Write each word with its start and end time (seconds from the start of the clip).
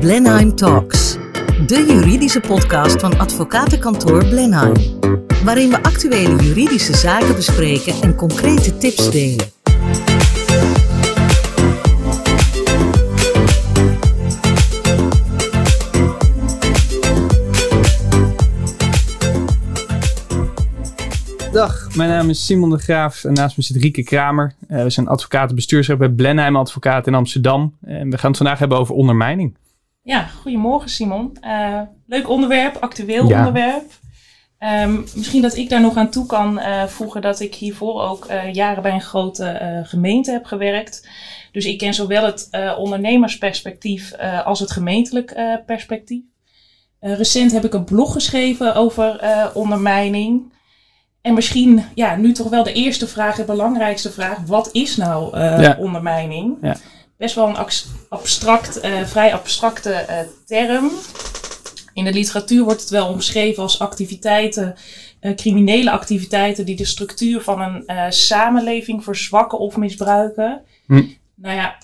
Blenheim 0.00 0.54
Talks, 0.54 1.16
de 1.66 1.84
juridische 1.88 2.40
podcast 2.40 3.00
van 3.00 3.18
advocatenkantoor 3.18 4.26
Blenheim, 4.26 4.74
waarin 5.44 5.70
we 5.70 5.82
actuele 5.82 6.42
juridische 6.42 6.94
zaken 6.94 7.34
bespreken 7.34 8.02
en 8.02 8.14
concrete 8.14 8.78
tips 8.78 9.10
delen. 9.10 9.46
Dag, 21.52 21.94
mijn 21.94 22.10
naam 22.10 22.28
is 22.28 22.46
Simon 22.46 22.70
de 22.70 22.78
Graaf 22.78 23.24
en 23.24 23.32
naast 23.32 23.56
me 23.56 23.62
zit 23.62 23.76
Rieke 23.76 24.02
Kramer. 24.02 24.54
Uh, 24.68 24.82
we 24.82 24.90
zijn 24.90 25.08
advocaten 25.08 25.54
bestuursrecht 25.54 25.98
bij 25.98 26.08
Blenheim 26.08 26.56
Advocaat 26.56 27.06
in 27.06 27.14
Amsterdam. 27.14 27.74
En 27.84 28.10
we 28.10 28.18
gaan 28.18 28.28
het 28.28 28.38
vandaag 28.38 28.58
hebben 28.58 28.78
over 28.78 28.94
ondermijning. 28.94 29.56
Ja, 30.06 30.26
goedemorgen 30.26 30.90
Simon. 30.90 31.36
Uh, 31.40 31.80
leuk 32.06 32.28
onderwerp, 32.28 32.76
actueel 32.76 33.28
ja. 33.28 33.38
onderwerp. 33.38 33.90
Um, 34.58 35.04
misschien 35.14 35.42
dat 35.42 35.56
ik 35.56 35.68
daar 35.68 35.80
nog 35.80 35.96
aan 35.96 36.10
toe 36.10 36.26
kan 36.26 36.58
uh, 36.58 36.84
voegen 36.84 37.22
dat 37.22 37.40
ik 37.40 37.54
hiervoor 37.54 38.02
ook 38.02 38.26
jaren 38.52 38.82
bij 38.82 38.92
een 38.92 39.00
grote 39.00 39.80
gemeente 39.86 40.30
heb 40.30 40.44
gewerkt. 40.44 41.08
Dus 41.52 41.64
ik 41.64 41.78
ken 41.78 41.94
zowel 41.94 42.24
het 42.24 42.48
ondernemersperspectief 42.78 44.14
als 44.44 44.60
het 44.60 44.70
gemeentelijk 44.70 45.34
perspectief. 45.66 46.22
recent 47.00 47.52
heb 47.52 47.64
ik 47.64 47.74
een 47.74 47.84
blog 47.84 48.12
geschreven 48.12 48.74
over 48.74 49.20
ondermijning. 49.54 50.52
En 51.20 51.34
misschien 51.34 51.82
ja, 51.94 52.16
nu 52.16 52.32
toch 52.32 52.48
wel 52.48 52.62
de 52.62 52.72
eerste 52.72 53.06
vraag, 53.06 53.36
de 53.36 53.44
belangrijkste 53.44 54.12
vraag. 54.12 54.38
Wat 54.46 54.68
is 54.72 54.96
nou 54.96 55.38
ondermijning? 55.78 56.56
Ja. 56.62 56.76
Best 57.16 57.34
wel 57.34 57.48
een 57.48 57.66
abstract, 58.08 58.84
uh, 58.84 59.04
vrij 59.04 59.34
abstracte 59.34 60.06
uh, 60.10 60.18
term. 60.46 60.90
In 61.92 62.04
de 62.04 62.12
literatuur 62.12 62.64
wordt 62.64 62.80
het 62.80 62.90
wel 62.90 63.08
omschreven 63.08 63.62
als 63.62 63.80
activiteiten, 63.80 64.74
criminele 65.36 65.90
activiteiten 65.90 66.64
die 66.66 66.76
de 66.76 66.84
structuur 66.84 67.40
van 67.40 67.60
een 67.86 68.12
samenleving 68.12 69.04
verzwakken 69.04 69.58
of 69.58 69.76
misbruiken. 69.76 70.62
Hm. 70.86 71.04
Nou 71.34 71.56
ja, 71.56 71.78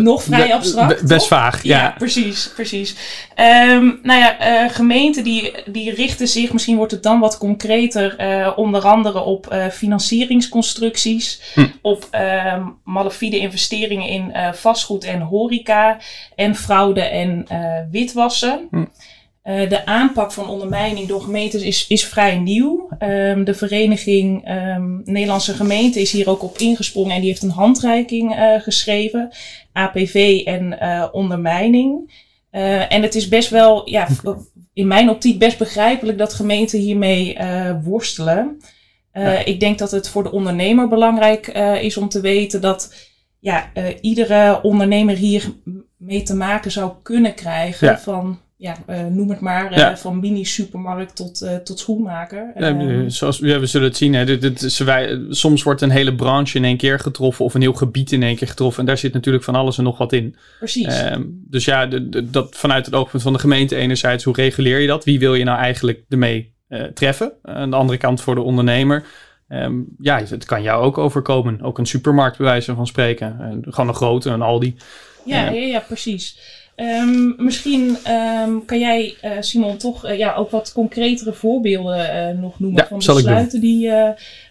nog 0.00 0.22
vrij 0.22 0.54
abstract. 0.54 1.06
Best 1.06 1.26
vaag, 1.26 1.62
ja. 1.62 1.78
ja. 1.78 1.94
precies, 1.98 2.50
precies. 2.54 2.94
Um, 3.36 4.00
nou 4.02 4.20
ja, 4.20 4.64
uh, 4.64 4.70
gemeenten 4.70 5.24
die, 5.24 5.52
die 5.66 5.94
richten 5.94 6.28
zich, 6.28 6.52
misschien 6.52 6.76
wordt 6.76 6.92
het 6.92 7.02
dan 7.02 7.20
wat 7.20 7.38
concreter, 7.38 8.20
uh, 8.20 8.52
onder 8.56 8.86
andere 8.86 9.20
op 9.20 9.52
uh, 9.52 9.66
financieringsconstructies, 9.68 11.40
hm. 11.54 11.66
op 11.82 12.08
um, 12.54 12.74
malafide 12.84 13.38
investeringen 13.38 14.08
in 14.08 14.32
vastgoed 14.52 15.04
en 15.04 15.20
horeca 15.20 15.98
en 16.34 16.54
fraude 16.54 17.00
en 17.00 17.46
witwassen. 17.90 18.68
Hm. 18.70 18.84
Uh, 19.44 19.68
de 19.68 19.86
aanpak 19.86 20.32
van 20.32 20.48
ondermijning 20.48 21.08
door 21.08 21.20
gemeentes 21.20 21.62
is, 21.62 21.86
is 21.86 22.04
vrij 22.04 22.38
nieuw. 22.38 22.88
Um, 22.98 23.44
de 23.44 23.54
vereniging 23.54 24.48
um, 24.48 25.02
Nederlandse 25.04 25.54
Gemeenten 25.54 26.00
is 26.00 26.12
hier 26.12 26.28
ook 26.28 26.42
op 26.42 26.58
ingesprongen 26.58 27.14
en 27.14 27.20
die 27.20 27.28
heeft 27.28 27.42
een 27.42 27.50
handreiking 27.50 28.38
uh, 28.38 28.60
geschreven. 28.60 29.30
APV 29.72 30.42
en 30.44 30.78
uh, 30.82 31.08
ondermijning. 31.12 32.10
en 32.88 33.02
het 33.02 33.14
is 33.14 33.28
best 33.28 33.50
wel, 33.50 33.90
ja, 33.90 34.08
in 34.72 34.86
mijn 34.86 35.10
optiek 35.10 35.38
best 35.38 35.58
begrijpelijk 35.58 36.18
dat 36.18 36.34
gemeenten 36.34 36.78
hiermee 36.78 37.36
worstelen. 37.82 38.60
Ja. 39.12 39.44
Ik 39.44 39.60
denk 39.60 39.78
dat 39.78 39.90
het 39.90 40.08
voor 40.08 40.22
de 40.22 40.32
ondernemer 40.32 40.88
belangrijk 40.88 41.46
is 41.80 41.96
om 41.96 42.08
te 42.08 42.20
weten 42.20 42.60
dat 42.60 42.94
ja, 43.38 43.70
iedere 44.00 44.62
ondernemer 44.62 45.16
hier 45.16 45.52
mee 45.96 46.22
te 46.22 46.34
maken 46.34 46.70
zou 46.70 46.92
kunnen 47.02 47.34
krijgen 47.34 47.88
ja. 47.88 47.98
van 47.98 48.40
ja, 48.62 48.76
uh, 48.88 49.06
noem 49.06 49.30
het 49.30 49.40
maar, 49.40 49.78
uh, 49.78 49.94
van 49.94 50.20
mini-supermarkt 50.20 51.16
tot, 51.16 51.42
uh, 51.42 51.54
tot 51.56 51.78
schoenmaker. 51.78 52.52
Ja, 52.56 53.08
zoals 53.08 53.38
ja, 53.38 53.58
we 53.58 53.66
zullen 53.66 53.88
het 53.88 53.96
zien, 53.96 54.14
hè, 54.14 54.24
dit, 54.24 54.40
dit, 54.40 54.78
wij, 54.78 55.24
soms 55.28 55.62
wordt 55.62 55.80
een 55.80 55.90
hele 55.90 56.14
branche 56.14 56.56
in 56.56 56.64
één 56.64 56.76
keer 56.76 56.98
getroffen 56.98 57.44
of 57.44 57.54
een 57.54 57.60
heel 57.60 57.72
gebied 57.72 58.12
in 58.12 58.22
één 58.22 58.36
keer 58.36 58.48
getroffen. 58.48 58.80
En 58.80 58.86
daar 58.86 58.98
zit 58.98 59.12
natuurlijk 59.12 59.44
van 59.44 59.54
alles 59.54 59.78
en 59.78 59.84
nog 59.84 59.98
wat 59.98 60.12
in. 60.12 60.36
Precies. 60.58 60.86
Ehm, 60.86 61.22
dus 61.26 61.64
ja, 61.64 61.86
de, 61.86 62.08
de, 62.08 62.30
dat 62.30 62.56
vanuit 62.56 62.86
het 62.86 62.94
oogpunt 62.94 63.22
van 63.22 63.32
de 63.32 63.38
gemeente 63.38 63.76
enerzijds, 63.76 64.24
hoe 64.24 64.34
reguleer 64.34 64.78
je 64.78 64.86
dat? 64.86 65.04
Wie 65.04 65.18
wil 65.18 65.34
je 65.34 65.44
nou 65.44 65.58
eigenlijk 65.58 66.04
ermee 66.08 66.50
treffen? 66.94 67.32
aan 67.42 67.70
de 67.70 67.76
andere 67.76 67.98
kant 67.98 68.20
voor 68.20 68.34
de 68.34 68.40
ondernemer. 68.40 69.04
Um, 69.48 69.86
ja, 69.98 70.18
het 70.18 70.44
kan 70.44 70.62
jou 70.62 70.82
ook 70.82 70.98
overkomen. 70.98 71.62
Ook 71.62 71.78
een 71.78 71.86
supermarkt 71.86 72.36
bij 72.36 72.46
wijze 72.46 72.74
van 72.74 72.86
spreken. 72.86 73.62
gewoon 73.68 73.88
een 73.88 73.94
grote, 73.94 74.30
een 74.30 74.42
Aldi. 74.42 74.76
Ja, 75.24 75.50
ja, 75.50 75.50
ja, 75.50 75.80
precies. 75.80 76.38
Um, 76.82 77.34
misschien 77.38 77.96
um, 78.46 78.64
kan 78.64 78.78
jij, 78.78 79.14
uh, 79.24 79.30
Simon, 79.40 79.76
toch 79.76 80.06
uh, 80.06 80.18
ja, 80.18 80.34
ook 80.34 80.50
wat 80.50 80.72
concretere 80.72 81.32
voorbeelden 81.32 81.98
uh, 81.98 82.40
nog 82.40 82.60
noemen 82.60 82.80
ja, 82.80 82.88
van 82.88 83.14
besluiten 83.14 83.60
die 83.60 83.90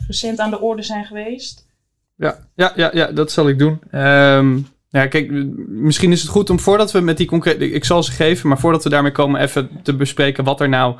recent 0.08 0.40
aan 0.40 0.50
de 0.50 0.62
orde 0.62 0.82
zijn 0.82 1.06
geweest? 1.06 1.68
Ja, 2.16 2.38
ja, 2.56 2.72
ja, 2.76 2.90
ja 2.94 3.12
dat 3.12 3.32
zal 3.32 3.50
ik 3.50 3.60
doen. 3.60 3.80
Um, 3.92 4.68
ja, 4.90 5.08
kijk, 5.08 5.32
misschien 5.68 6.12
is 6.12 6.22
het 6.22 6.30
goed 6.30 6.50
om 6.50 6.60
voordat 6.60 6.92
we 6.92 7.00
met 7.00 7.18
die 7.18 7.28
concrete. 7.28 7.72
Ik 7.72 7.86
zal 7.86 8.04
ze 8.04 8.12
geven, 8.12 8.48
maar 8.50 8.60
voordat 8.60 8.84
we 8.84 8.90
daarmee 8.90 9.12
komen, 9.12 9.42
even 9.42 9.70
te 9.84 9.96
bespreken 9.96 10.44
wat 10.44 10.62
er 10.62 10.70
nou. 10.70 10.96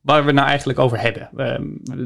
Waar 0.00 0.24
we 0.24 0.32
nou 0.32 0.48
eigenlijk 0.48 0.78
over 0.78 1.00
hebben. 1.00 1.28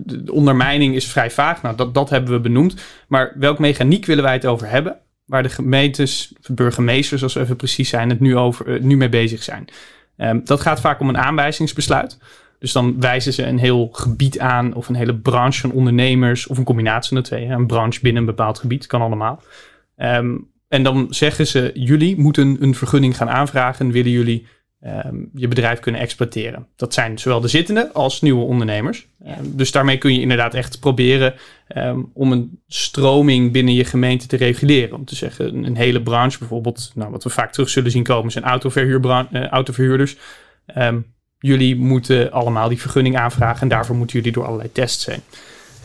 De 0.05 0.33
ondermijning 0.33 0.95
is 0.95 1.07
vrij 1.07 1.31
vaag. 1.31 1.63
Nou, 1.63 1.77
dat, 1.77 1.95
dat 1.95 2.11
hebben 2.11 2.33
we 2.33 2.41
benoemd. 2.41 2.75
Maar 3.09 3.33
welk 3.39 3.59
mechaniek 3.59 4.07
willen 4.07 4.25
wij 4.25 4.33
het 4.33 4.47
over 4.47 4.69
hebben? 4.69 4.97
Waar 5.25 5.43
de 5.43 5.49
gemeentes, 5.49 6.33
burgemeesters 6.53 7.23
als 7.23 7.35
we 7.35 7.41
even 7.41 7.57
precies 7.57 7.89
zijn, 7.89 8.09
het 8.09 8.21
nu, 8.21 8.37
over, 8.37 8.75
eh, 8.75 8.83
nu 8.83 8.97
mee 8.97 9.09
bezig 9.09 9.43
zijn. 9.43 9.69
Um, 10.17 10.41
dat 10.45 10.61
gaat 10.61 10.81
vaak 10.81 11.01
om 11.01 11.09
een 11.09 11.19
aanwijzingsbesluit. 11.19 12.19
Dus 12.59 12.73
dan 12.73 13.01
wijzen 13.01 13.33
ze 13.33 13.43
een 13.43 13.59
heel 13.59 13.89
gebied 13.93 14.39
aan 14.39 14.75
of 14.75 14.89
een 14.89 14.95
hele 14.95 15.17
branche 15.17 15.61
van 15.61 15.73
ondernemers 15.73 16.47
of 16.47 16.59
een 16.59 16.65
combinatie 16.65 17.09
van 17.09 17.17
de 17.17 17.29
twee. 17.29 17.47
Een 17.47 17.67
branche 17.67 18.01
binnen 18.03 18.21
een 18.21 18.29
bepaald 18.29 18.59
gebied, 18.59 18.87
kan 18.87 19.01
allemaal. 19.01 19.43
Um, 19.97 20.53
en 20.69 20.83
dan 20.83 21.07
zeggen 21.11 21.47
ze, 21.47 21.71
jullie 21.75 22.21
moeten 22.21 22.57
een 22.61 22.75
vergunning 22.75 23.17
gaan 23.17 23.31
aanvragen. 23.31 23.91
Willen 23.91 24.11
jullie 24.11 24.47
um, 24.87 25.31
je 25.35 25.49
bedrijf 25.49 25.81
kunnen 25.81 26.01
exploiteren. 26.01 26.67
Dat 26.77 26.95
zijn 26.95 27.19
zowel 27.19 27.41
de 27.41 27.49
zittende 27.49 27.93
als 27.93 28.21
nieuwe 28.21 28.45
ondernemers. 28.45 29.07
Um, 29.27 29.57
dus 29.57 29.73
daarmee 29.73 29.99
kun 29.99 30.15
je 30.15 30.21
inderdaad 30.21 30.55
echt 30.55 30.81
proberen 30.81 31.35
um, 31.77 32.11
om 32.15 32.33
een 32.33 32.61
stroming 32.69 33.53
binnen 33.53 33.75
je 33.75 33.85
gemeente 33.85 34.27
te 34.27 34.37
reguleren. 34.37 34.97
Om 34.97 35.05
te 35.05 35.15
zeggen, 35.15 35.65
een, 35.65 35.77
hele 35.77 36.03
branche 36.03 36.39
bijvoorbeeld, 36.39 36.93
nou, 36.95 37.11
wat 37.11 37.25
we 37.25 37.31
vaak 37.31 37.53
terug 37.53 37.69
zullen 37.69 37.91
zien 37.91 38.03
komen, 38.03 38.33
zijn 38.33 38.45
uh, 38.45 39.47
autoverhuurders. 39.47 40.17
jullie 41.39 41.77
moeten 41.77 42.33
allemaal 42.33 42.69
die 42.69 42.81
vergunning 42.81 43.17
aanvragen 43.17 43.63
en 43.63 43.69
daarvoor 43.69 43.97
moeten 43.97 44.17
jullie 44.17 44.33
door 44.33 44.45
allerlei 44.45 44.73
tests 44.73 45.07
heen. 45.07 45.23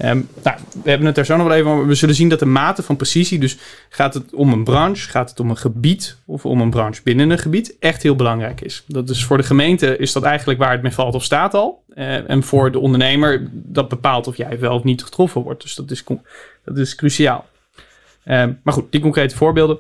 Um, 0.06 0.28
nou, 0.44 0.58
we 0.84 0.90
hebben 0.90 1.08
het 1.08 1.18
er 1.18 1.26
zo 1.26 1.38
nog 1.38 1.48
wel 1.48 1.56
even. 1.56 1.88
We 1.88 1.96
zullen 1.96 2.16
zien 2.16 2.30
dat 2.30 2.40
de 2.40 2.46
mate 2.46 2.84
van 2.84 2.96
precisie, 2.96 3.40
dus 3.40 3.58
gaat 3.90 4.14
het 4.14 4.34
om 4.34 4.54
een 4.54 4.64
branche, 4.64 5.10
gaat 5.10 5.30
het 5.30 5.40
om 5.40 5.50
een 5.50 5.58
gebied 5.58 6.18
of 6.26 6.46
om 6.46 6.62
een 6.62 6.70
branche 6.70 7.02
binnen 7.04 7.30
een 7.30 7.38
gebied, 7.38 7.76
echt 7.80 8.04
heel 8.04 8.16
belangrijk 8.16 8.62
is. 8.62 8.84
Dat 8.88 9.10
is 9.10 9.26
voor 9.26 9.38
de 9.38 9.44
gemeente 9.44 9.98
is 9.98 10.12
dat 10.12 10.24
eigenlijk 10.24 10.60
waar 10.60 10.72
het 10.72 10.82
mee 10.82 10.92
valt 10.92 11.16
of 11.16 11.24
staat 11.24 11.54
al. 11.54 11.84
Uh, 11.94 12.30
en 12.30 12.44
voor 12.44 12.72
de 12.72 12.80
ondernemer, 12.80 13.50
dat 13.52 13.90
bepaalt 13.90 14.28
of 14.28 14.38
jij 14.38 14.60
wel 14.60 14.76
of 14.76 14.84
niet 14.84 15.04
getroffen 15.04 15.42
wordt. 15.42 15.62
Dus 15.62 15.76
dat 15.76 15.92
is, 15.92 16.04
dat 16.66 16.78
is 16.78 16.96
cruciaal. 16.96 17.46
Um, 18.26 18.60
maar 18.64 18.74
goed, 18.74 18.92
die 18.92 19.02
concrete 19.02 19.36
voorbeelden. 19.36 19.78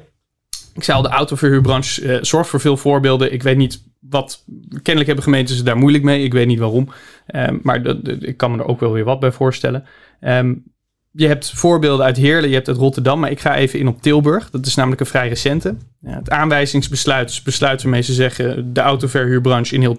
Ik 0.74 0.84
zei 0.84 0.98
al, 0.98 1.04
de 1.04 1.10
autoverhuurbranche 1.10 2.02
uh, 2.02 2.18
zorgt 2.22 2.50
voor 2.50 2.60
veel 2.60 2.78
voorbeelden. 2.78 3.34
Ik 3.34 3.44
weet 3.44 3.58
niet 3.58 3.84
wat. 4.00 4.44
Kennelijk 4.70 5.06
hebben 5.06 5.24
gemeentes 5.24 5.58
het 5.58 5.66
daar 5.66 5.78
moeilijk 5.78 6.04
mee. 6.04 6.24
Ik 6.24 6.34
weet 6.34 6.48
niet 6.48 6.60
waarom. 6.60 6.90
Um, 7.36 7.60
maar 7.64 7.86
ik 8.20 8.38
kan 8.38 8.52
me 8.52 8.58
er 8.58 8.68
ook 8.68 8.80
wel 8.80 8.92
weer 8.92 9.04
wat 9.04 9.20
bij 9.20 9.32
voorstellen. 9.32 9.86
Um, 10.22 10.64
je 11.12 11.28
hebt 11.28 11.52
voorbeelden 11.52 12.06
uit 12.06 12.18
Heerlen, 12.18 12.50
je 12.50 12.56
hebt 12.56 12.68
uit 12.68 12.78
Rotterdam, 12.78 13.20
maar 13.20 13.32
ik 13.32 13.40
ga 13.40 13.56
even 13.56 13.80
in 13.80 13.88
op 13.88 14.02
Tilburg. 14.02 14.50
Dat 14.50 14.66
is 14.66 14.76
namelijk 14.76 15.02
een 15.02 15.08
vrij 15.08 15.28
recente. 15.28 15.76
Ja, 16.00 16.16
het 16.16 16.30
aanwijzingsbesluit, 16.30 17.28
dus 17.28 17.42
besluit 17.42 17.82
waarmee 17.82 18.02
ze 18.02 18.14
zeggen 18.14 18.74
de 18.74 18.82
autoverhuurbranche 18.82 19.76
in 19.76 19.82
heel 19.82 19.98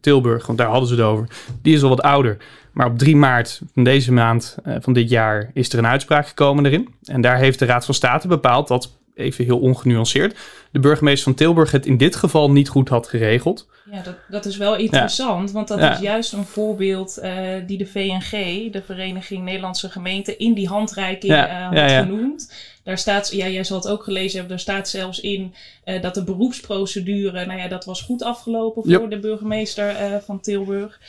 Tilburg, 0.00 0.46
want 0.46 0.58
daar 0.58 0.68
hadden 0.68 0.88
ze 0.88 0.94
het 0.94 1.04
over, 1.04 1.28
die 1.62 1.74
is 1.74 1.82
al 1.82 1.88
wat 1.88 2.02
ouder. 2.02 2.36
Maar 2.72 2.86
op 2.86 2.98
3 2.98 3.16
maart 3.16 3.60
van 3.74 3.84
deze 3.84 4.12
maand, 4.12 4.56
uh, 4.66 4.74
van 4.80 4.92
dit 4.92 5.10
jaar, 5.10 5.50
is 5.52 5.72
er 5.72 5.78
een 5.78 5.86
uitspraak 5.86 6.28
gekomen 6.28 6.66
erin. 6.66 6.88
En 7.04 7.20
daar 7.20 7.36
heeft 7.36 7.58
de 7.58 7.64
Raad 7.64 7.84
van 7.84 7.94
State 7.94 8.28
bepaald 8.28 8.68
dat 8.68 8.95
even 9.16 9.44
heel 9.44 9.58
ongenuanceerd, 9.58 10.36
de 10.70 10.78
burgemeester 10.78 11.24
van 11.24 11.34
Tilburg 11.34 11.70
het 11.70 11.86
in 11.86 11.96
dit 11.96 12.16
geval 12.16 12.50
niet 12.50 12.68
goed 12.68 12.88
had 12.88 13.06
geregeld. 13.06 13.68
Ja, 13.90 14.02
dat, 14.02 14.16
dat 14.28 14.44
is 14.44 14.56
wel 14.56 14.76
interessant, 14.76 15.50
want 15.50 15.68
dat 15.68 15.80
is 15.80 15.98
juist 15.98 16.32
een 16.32 16.44
voorbeeld 16.44 17.18
uh, 17.22 17.48
die 17.66 17.78
de 17.78 17.86
VNG, 17.86 18.30
de 18.72 18.82
Vereniging 18.84 19.44
Nederlandse 19.44 19.88
Gemeenten, 19.88 20.38
in 20.38 20.54
die 20.54 20.68
handreiking 20.68 21.32
uh, 21.32 21.68
had 21.68 21.90
genoemd. 21.90 22.52
Daar 22.82 22.98
staat, 22.98 23.32
ja, 23.32 23.48
jij 23.48 23.64
zal 23.64 23.76
het 23.76 23.88
ook 23.88 24.02
gelezen 24.02 24.38
hebben, 24.38 24.48
daar 24.48 24.58
staat 24.58 24.88
zelfs 24.88 25.20
in 25.20 25.54
uh, 25.84 26.02
dat 26.02 26.14
de 26.14 26.24
beroepsprocedure, 26.24 27.46
nou 27.46 27.58
ja, 27.58 27.68
dat 27.68 27.84
was 27.84 28.02
goed 28.02 28.22
afgelopen 28.22 28.82
voor 28.82 28.92
yep. 28.92 29.10
de 29.10 29.18
burgemeester 29.18 30.20
van 30.24 30.40
Tilburg. 30.40 31.00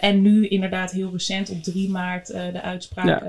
en 0.00 0.22
nu 0.22 0.48
inderdaad 0.48 0.90
heel 0.90 1.10
recent 1.12 1.50
op 1.50 1.62
3 1.62 1.90
maart 1.90 2.26
de 2.26 2.62
uitspraak 2.62 3.22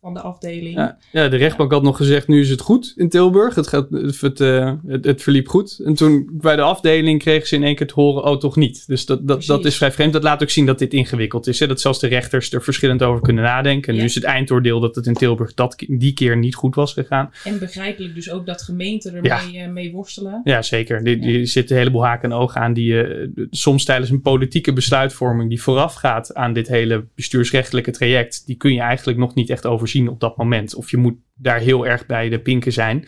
van 0.00 0.14
de 0.14 0.20
afdeling. 0.20 0.76
Ja, 0.76 0.98
ja, 1.12 1.28
de 1.28 1.36
rechtbank 1.36 1.72
had 1.72 1.82
nog 1.82 1.96
gezegd, 1.96 2.28
nu 2.28 2.40
is 2.40 2.50
het 2.50 2.60
goed 2.60 2.92
in 2.96 3.08
Tilburg. 3.08 3.54
Het, 3.54 3.66
gaat, 3.66 3.86
het, 3.90 4.40
uh, 4.40 4.72
het, 4.86 5.04
het, 5.04 5.22
verliep 5.22 5.48
goed. 5.48 5.80
En 5.84 5.94
toen 5.94 6.28
bij 6.32 6.56
de 6.56 6.62
afdeling 6.62 7.18
kregen 7.18 7.48
ze 7.48 7.54
in 7.54 7.62
één 7.62 7.74
keer 7.74 7.86
te 7.86 7.94
horen, 7.94 8.24
oh 8.24 8.38
toch 8.38 8.56
niet. 8.56 8.86
Dus 8.86 9.06
dat, 9.06 9.28
dat, 9.28 9.44
dat 9.44 9.64
is 9.64 9.76
vrij 9.76 9.92
vreemd. 9.92 10.12
Dat 10.12 10.22
laat 10.22 10.42
ook 10.42 10.50
zien 10.50 10.66
dat 10.66 10.78
dit 10.78 10.92
ingewikkeld 10.92 11.46
is. 11.46 11.60
Hè? 11.60 11.66
Dat 11.66 11.80
zelfs 11.80 12.00
de 12.00 12.06
rechters 12.06 12.52
er 12.52 12.62
verschillend 12.62 13.02
over 13.02 13.22
kunnen 13.22 13.44
nadenken. 13.44 13.88
En 13.88 13.94
ja. 13.94 14.00
nu 14.00 14.06
is 14.06 14.14
het 14.14 14.24
eindoordeel 14.24 14.80
dat 14.80 14.94
het 14.94 15.06
in 15.06 15.14
Tilburg 15.14 15.54
dat, 15.54 15.84
die 15.88 16.12
keer 16.12 16.36
niet 16.36 16.54
goed 16.54 16.74
was 16.74 16.92
gegaan. 16.92 17.30
En 17.44 17.58
begrijpelijk 17.58 18.14
dus 18.14 18.30
ook 18.30 18.46
dat 18.46 18.62
gemeenten 18.62 19.14
ermee 19.14 19.52
ja. 19.52 19.68
mee 19.68 19.92
worstelen. 19.92 20.40
Ja, 20.44 20.62
zeker. 20.62 21.04
Die, 21.04 21.18
die 21.18 21.46
zitten 21.46 21.76
een 21.76 21.82
heleboel 21.82 22.04
haken 22.04 22.30
en 22.30 22.36
ogen 22.36 22.60
aan 22.60 22.72
die 22.72 22.92
uh, 22.92 23.28
soms 23.50 23.84
tijdens 23.84 24.10
een 24.10 24.20
politieke 24.20 24.72
besluitvorming 24.72 25.48
die 25.48 25.62
voorafgaat 25.62 26.34
aan 26.34 26.52
dit 26.52 26.68
hele 26.68 27.04
bestuursrechtelijke 27.14 27.90
traject, 27.90 28.46
die 28.46 28.56
kun 28.56 28.74
je 28.74 28.80
eigenlijk 28.80 29.18
nog 29.18 29.34
niet 29.34 29.50
echt 29.50 29.66
op 29.96 30.20
dat 30.20 30.36
moment. 30.36 30.74
Of 30.74 30.90
je 30.90 30.96
moet 30.96 31.16
daar 31.34 31.58
heel 31.58 31.86
erg 31.86 32.06
bij 32.06 32.28
de 32.28 32.38
pinken 32.38 32.72
zijn. 32.72 33.04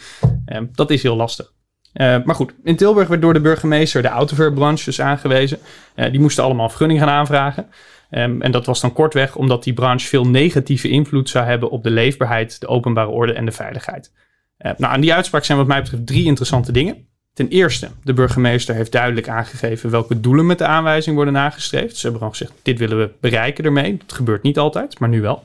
Uh, 0.47 0.61
dat 0.73 0.91
is 0.91 1.03
heel 1.03 1.17
lastig. 1.17 1.53
Uh, 1.95 2.17
maar 2.25 2.35
goed, 2.35 2.55
in 2.65 2.77
Tilburg 2.77 3.09
werd 3.09 3.23
door 3.23 3.33
de 3.33 3.41
burgemeester 3.41 4.03
de 4.03 4.09
autoverhuurbranche 4.09 4.85
dus 4.85 5.01
aangewezen. 5.01 5.59
Uh, 5.97 6.11
die 6.11 6.21
moesten 6.21 6.45
allemaal 6.45 6.69
vergunning 6.69 7.01
gaan 7.01 7.09
aanvragen. 7.09 7.67
Um, 8.11 8.43
en 8.43 8.51
dat 8.51 8.67
was 8.67 8.81
dan 8.81 8.93
kortweg 8.93 9.37
omdat 9.37 9.65
die 9.65 9.73
branche 9.73 10.07
veel 10.07 10.27
negatieve 10.27 10.89
invloed 10.89 11.29
zou 11.29 11.47
hebben 11.47 11.71
op 11.71 11.83
de 11.83 11.91
leefbaarheid, 11.91 12.61
de 12.61 12.67
openbare 12.67 13.09
orde 13.09 13.33
en 13.33 13.45
de 13.45 13.53
veiligheid. 13.53 14.13
Uh, 14.59 14.73
nou, 14.77 14.93
aan 14.93 15.01
die 15.01 15.15
uitspraak 15.15 15.45
zijn 15.45 15.59
wat 15.59 15.67
mij 15.67 15.83
betreft 15.83 16.07
drie 16.07 16.25
interessante 16.25 16.73
dingen. 16.73 17.09
Ten 17.33 17.49
eerste, 17.49 17.89
de 18.05 18.13
burgemeester 18.13 18.75
heeft 18.75 18.93
duidelijk 18.93 19.29
aangegeven 19.29 19.91
welke 19.91 20.21
doelen 20.21 20.47
met 20.47 20.59
de 20.59 20.67
aanwijzing 20.67 21.17
worden 21.17 21.35
nagestreefd. 21.35 21.97
Ze 21.97 22.03
hebben 22.03 22.19
gewoon 22.19 22.37
gezegd, 22.37 22.53
dit 22.63 22.79
willen 22.79 22.99
we 22.99 23.11
bereiken 23.21 23.65
ermee. 23.65 23.97
Dat 23.97 24.13
gebeurt 24.13 24.43
niet 24.43 24.59
altijd, 24.59 24.99
maar 24.99 25.09
nu 25.09 25.21
wel. 25.21 25.43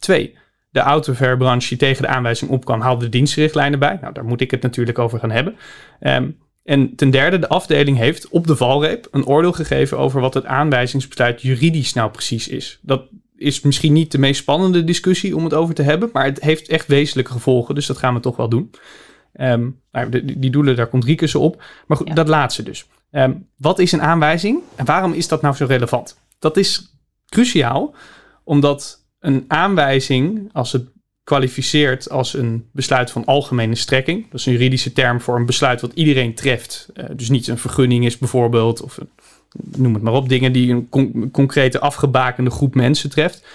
Twee, 0.00 0.36
de 0.70 0.80
autoverhuurbranche 0.80 1.68
die 1.68 1.78
tegen 1.78 2.02
de 2.02 2.08
aanwijzing 2.08 2.50
opkwam, 2.50 2.80
haalde 2.80 3.04
de 3.04 3.10
dienstrichtlijnen 3.10 3.78
bij. 3.78 3.98
Nou, 4.00 4.12
daar 4.12 4.24
moet 4.24 4.40
ik 4.40 4.50
het 4.50 4.62
natuurlijk 4.62 4.98
over 4.98 5.18
gaan 5.18 5.30
hebben. 5.30 5.56
Um, 6.00 6.38
en 6.64 6.94
ten 6.94 7.10
derde, 7.10 7.38
de 7.38 7.48
afdeling 7.48 7.96
heeft 7.96 8.28
op 8.28 8.46
de 8.46 8.56
valreep 8.56 9.08
een 9.10 9.26
oordeel 9.26 9.52
gegeven 9.52 9.98
over 9.98 10.20
wat 10.20 10.34
het 10.34 10.44
aanwijzingsbesluit 10.44 11.42
juridisch 11.42 11.92
nou 11.92 12.10
precies 12.10 12.48
is. 12.48 12.78
Dat 12.82 13.02
is 13.36 13.60
misschien 13.60 13.92
niet 13.92 14.12
de 14.12 14.18
meest 14.18 14.40
spannende 14.40 14.84
discussie 14.84 15.36
om 15.36 15.44
het 15.44 15.54
over 15.54 15.74
te 15.74 15.82
hebben, 15.82 16.10
maar 16.12 16.24
het 16.24 16.40
heeft 16.40 16.68
echt 16.68 16.86
wezenlijke 16.86 17.32
gevolgen, 17.32 17.74
dus 17.74 17.86
dat 17.86 17.98
gaan 17.98 18.14
we 18.14 18.20
toch 18.20 18.36
wel 18.36 18.48
doen. 18.48 18.70
Um, 19.40 19.80
die, 20.10 20.38
die 20.38 20.50
doelen, 20.50 20.76
daar 20.76 20.86
komt 20.86 21.04
Riekes 21.04 21.34
op. 21.34 21.62
Maar 21.86 21.96
goed, 21.96 22.08
ja. 22.08 22.14
dat 22.14 22.28
laatste 22.28 22.62
dus. 22.62 22.86
Um, 23.12 23.46
wat 23.56 23.78
is 23.78 23.92
een 23.92 24.02
aanwijzing 24.02 24.60
en 24.76 24.84
waarom 24.84 25.12
is 25.12 25.28
dat 25.28 25.42
nou 25.42 25.54
zo 25.54 25.64
relevant? 25.64 26.18
Dat 26.38 26.56
is 26.56 26.96
cruciaal, 27.28 27.94
omdat 28.44 28.99
een 29.20 29.44
aanwijzing, 29.48 30.50
als 30.52 30.72
het 30.72 30.88
kwalificeert 31.24 32.10
als 32.10 32.34
een 32.34 32.68
besluit 32.72 33.10
van 33.10 33.24
algemene 33.24 33.74
strekking, 33.74 34.30
dat 34.30 34.40
is 34.40 34.46
een 34.46 34.52
juridische 34.52 34.92
term 34.92 35.20
voor 35.20 35.36
een 35.36 35.46
besluit 35.46 35.80
wat 35.80 35.92
iedereen 35.94 36.34
treft, 36.34 36.88
uh, 36.94 37.04
dus 37.16 37.28
niet 37.28 37.46
een 37.46 37.58
vergunning 37.58 38.04
is 38.04 38.18
bijvoorbeeld, 38.18 38.82
of 38.82 38.98
noem 39.76 39.94
het 39.94 40.02
maar 40.02 40.12
op, 40.12 40.28
dingen 40.28 40.52
die 40.52 40.72
een 40.72 40.88
con 40.88 41.30
concrete 41.30 41.80
afgebakende 41.80 42.50
groep 42.50 42.74
mensen 42.74 43.10
treft. 43.10 43.46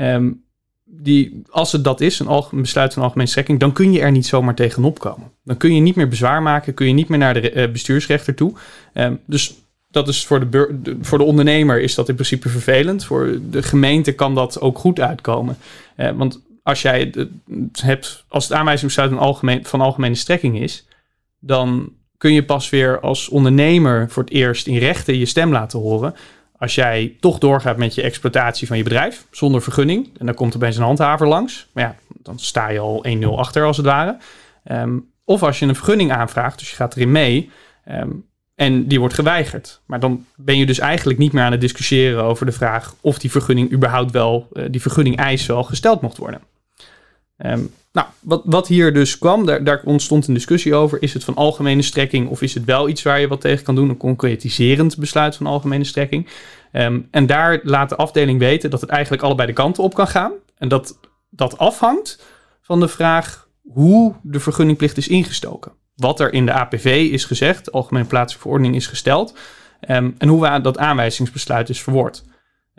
Um, 0.00 0.42
die, 0.84 1.42
als 1.50 1.72
het 1.72 1.84
dat 1.84 2.00
is, 2.00 2.18
een, 2.18 2.42
besluit 2.50 2.94
van 2.94 3.02
algemene 3.02 3.28
strekking, 3.28 3.60
dan 3.60 3.72
kun 3.72 3.92
je 3.92 4.00
er 4.00 4.10
niet 4.10 4.26
zomaar 4.26 4.54
tegenop 4.54 4.98
komen. 4.98 5.30
Dan 5.44 5.56
kun 5.56 5.74
je 5.74 5.80
niet 5.80 5.96
meer 5.96 6.08
bezwaar 6.08 6.42
maken, 6.42 6.74
kun 6.74 6.86
je 6.86 6.92
niet 6.92 7.08
meer 7.08 7.18
naar 7.18 7.34
de 7.34 7.54
uh, 7.54 7.72
bestuursrechter 7.72 8.34
toe. 8.34 8.52
Um, 8.94 9.20
dus 9.26 9.54
dat 9.90 10.08
is 10.08 10.26
voor 10.26 10.50
de, 10.50 10.96
voor 11.00 11.18
de 11.18 11.24
ondernemer 11.24 11.80
is 11.80 11.94
dat 11.94 12.08
in 12.08 12.14
principe 12.14 12.48
vervelend. 12.48 13.04
Voor 13.04 13.38
de 13.50 13.62
gemeente 13.62 14.12
kan 14.12 14.34
dat 14.34 14.60
ook 14.60 14.78
goed 14.78 15.00
uitkomen. 15.00 15.56
Uh, 15.96 16.10
want 16.10 16.42
als 16.62 16.82
jij 16.82 17.12
het 17.14 17.80
hebt, 17.82 18.24
als 18.28 18.44
het 18.44 18.52
aanwijzingsbesluit 18.52 19.10
een 19.10 19.26
algemeen, 19.26 19.64
van 19.64 19.80
algemene 19.80 20.14
strekking 20.14 20.60
is, 20.60 20.86
dan 21.38 21.92
kun 22.16 22.32
je 22.32 22.44
pas 22.44 22.70
weer 22.70 23.00
als 23.00 23.28
ondernemer 23.28 24.10
voor 24.10 24.22
het 24.22 24.32
eerst 24.32 24.66
in 24.66 24.76
rechten 24.76 25.18
je 25.18 25.26
stem 25.26 25.52
laten 25.52 25.78
horen 25.78 26.14
als 26.58 26.74
jij 26.74 27.16
toch 27.20 27.38
doorgaat 27.38 27.76
met 27.76 27.94
je 27.94 28.02
exploitatie 28.02 28.66
van 28.66 28.76
je 28.76 28.82
bedrijf 28.82 29.26
zonder 29.30 29.62
vergunning, 29.62 30.10
en 30.18 30.26
dan 30.26 30.34
komt 30.34 30.54
er 30.54 30.58
opeens 30.58 30.76
een 30.76 30.82
handhaver 30.82 31.28
langs, 31.28 31.68
maar 31.72 31.84
ja, 31.84 31.96
dan 32.22 32.38
sta 32.38 32.68
je 32.68 32.78
al 32.78 33.04
1-0 33.20 33.26
achter 33.26 33.64
als 33.64 33.76
het 33.76 33.86
ware. 33.86 34.16
Um, 34.64 35.12
of 35.24 35.42
als 35.42 35.58
je 35.58 35.66
een 35.66 35.74
vergunning 35.74 36.12
aanvraagt, 36.12 36.58
dus 36.58 36.70
je 36.70 36.76
gaat 36.76 36.96
erin 36.96 37.12
mee, 37.12 37.50
um, 37.88 38.26
en 38.58 38.86
die 38.86 38.98
wordt 38.98 39.14
geweigerd. 39.14 39.80
Maar 39.86 40.00
dan 40.00 40.24
ben 40.36 40.58
je 40.58 40.66
dus 40.66 40.78
eigenlijk 40.78 41.18
niet 41.18 41.32
meer 41.32 41.42
aan 41.42 41.52
het 41.52 41.60
discussiëren 41.60 42.24
over 42.24 42.46
de 42.46 42.52
vraag 42.52 42.94
of 43.00 43.18
die 43.18 43.30
vergunning 43.30 43.72
überhaupt 43.72 44.10
wel, 44.10 44.48
uh, 44.52 44.64
die 44.70 44.80
vergunning 44.80 45.16
eis 45.16 45.46
wel 45.46 45.64
gesteld 45.64 46.00
mocht 46.00 46.16
worden. 46.16 46.40
Um, 47.36 47.70
nou, 47.92 48.06
wat, 48.20 48.42
wat 48.44 48.68
hier 48.68 48.94
dus 48.94 49.18
kwam, 49.18 49.46
daar, 49.46 49.64
daar, 49.64 49.82
ontstond 49.84 50.28
een 50.28 50.34
discussie 50.34 50.74
over. 50.74 51.02
Is 51.02 51.14
het 51.14 51.24
van 51.24 51.34
algemene 51.34 51.82
strekking 51.82 52.28
of 52.28 52.42
is 52.42 52.54
het 52.54 52.64
wel 52.64 52.88
iets 52.88 53.02
waar 53.02 53.20
je 53.20 53.28
wat 53.28 53.40
tegen 53.40 53.64
kan 53.64 53.74
doen? 53.74 53.88
Een 53.88 53.96
concretiserend 53.96 54.96
besluit 54.96 55.36
van 55.36 55.46
algemene 55.46 55.84
strekking. 55.84 56.28
Um, 56.72 57.08
en 57.10 57.26
daar 57.26 57.60
laat 57.62 57.88
de 57.88 57.96
afdeling 57.96 58.38
weten 58.38 58.70
dat 58.70 58.80
het 58.80 58.90
eigenlijk 58.90 59.22
allebei 59.22 59.48
de 59.48 59.54
kanten 59.54 59.82
op 59.82 59.94
kan 59.94 60.08
gaan. 60.08 60.32
En 60.56 60.68
dat 60.68 60.98
dat 61.30 61.58
afhangt 61.58 62.24
van 62.62 62.80
de 62.80 62.88
vraag 62.88 63.48
hoe 63.72 64.14
de 64.22 64.40
vergunningplicht 64.40 64.96
is 64.96 65.08
ingestoken. 65.08 65.72
Wat 65.98 66.20
er 66.20 66.32
in 66.32 66.46
de 66.46 66.52
APV 66.52 67.08
is 67.10 67.24
gezegd, 67.24 67.64
de 67.64 67.70
Algemene 67.70 68.04
Plaatselijke 68.04 68.42
Verordening 68.42 68.76
is 68.76 68.86
gesteld. 68.86 69.38
Um, 69.88 70.14
en 70.18 70.28
hoe 70.28 70.60
dat 70.62 70.78
aanwijzingsbesluit 70.78 71.68
is 71.68 71.82
verwoord. 71.82 72.24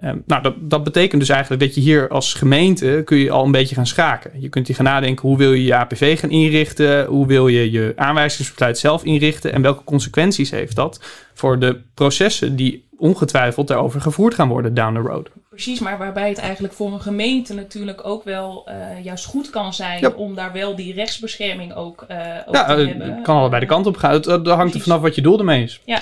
Um, 0.04 0.24
nou, 0.25 0.42
dat, 0.42 0.56
dat 0.60 0.84
betekent 0.84 1.22
dus 1.22 1.30
eigenlijk 1.30 1.62
dat 1.62 1.75
je 1.75 1.81
hier 1.81 2.10
als 2.10 2.34
gemeente 2.34 3.01
kun 3.06 3.18
je 3.18 3.31
al 3.31 3.46
een 3.46 3.51
beetje 3.51 3.75
gaan 3.75 3.88
schaken. 3.88 4.31
Je 4.42 4.50
kunt 4.50 4.68
hier 4.68 4.75
gaan 4.75 4.86
nadenken 4.86 5.28
hoe 5.28 5.38
wil 5.38 5.54
je 5.54 5.63
je 5.63 5.75
APV 5.75 6.19
gaan 6.19 6.30
inrichten, 6.30 7.06
hoe 7.06 7.28
wil 7.28 7.48
je 7.48 7.72
je 7.72 7.94
aanwijzingsbesluit 7.96 8.78
zelf 8.78 9.04
inrichten 9.04 9.54
en 9.54 9.62
welke 9.62 9.84
consequenties 9.84 10.51
heeft 10.51 10.75
dat 10.75 11.04
voor 11.34 11.60
de 11.60 11.81
processen 11.94 12.56
die 12.56 12.88
ongetwijfeld 12.98 13.68
daarover 13.68 14.01
gevoerd 14.01 14.34
gaan 14.34 14.48
worden 14.48 14.74
down 14.74 14.94
the 14.94 15.00
road. 15.00 15.30
Precies, 15.50 15.80
maar 15.80 15.98
waarbij 15.98 16.30
het 16.30 16.38
eigenlijk 16.38 16.74
voor 16.74 16.94
een 16.94 17.01
gemeente 17.01 17.54
natuurlijk 17.54 18.06
ook 18.06 18.24
wel 18.24 18.69
uh, 18.69 19.04
juist 19.04 19.25
goed 19.25 19.50
kan 19.50 19.74
zijn 19.74 20.01
ja. 20.01 20.10
om 20.10 20.36
daar 20.36 20.51
wel 20.54 20.75
die 20.75 20.94
rechtsbescherming 20.94 21.74
ook, 21.74 22.06
uh, 22.12 22.18
ook 22.46 22.56
ja, 22.56 22.66
te 22.66 22.81
uh, 22.81 22.88
hebben. 22.88 23.16
Het 23.16 23.24
kan 23.24 23.38
allebei 23.38 23.62
de 23.62 23.68
kant 23.68 23.86
op 23.86 23.98
gaan. 23.98 24.12
Het, 24.12 24.25
het 24.25 24.48
hangt 24.48 24.57
Precies. 24.57 24.74
er 24.74 24.81
vanaf 24.81 25.01
wat 25.01 25.16
je 25.16 25.22
doel 25.22 25.40
ermee 25.40 25.63
is. 25.63 25.81
Ja. 25.86 26.01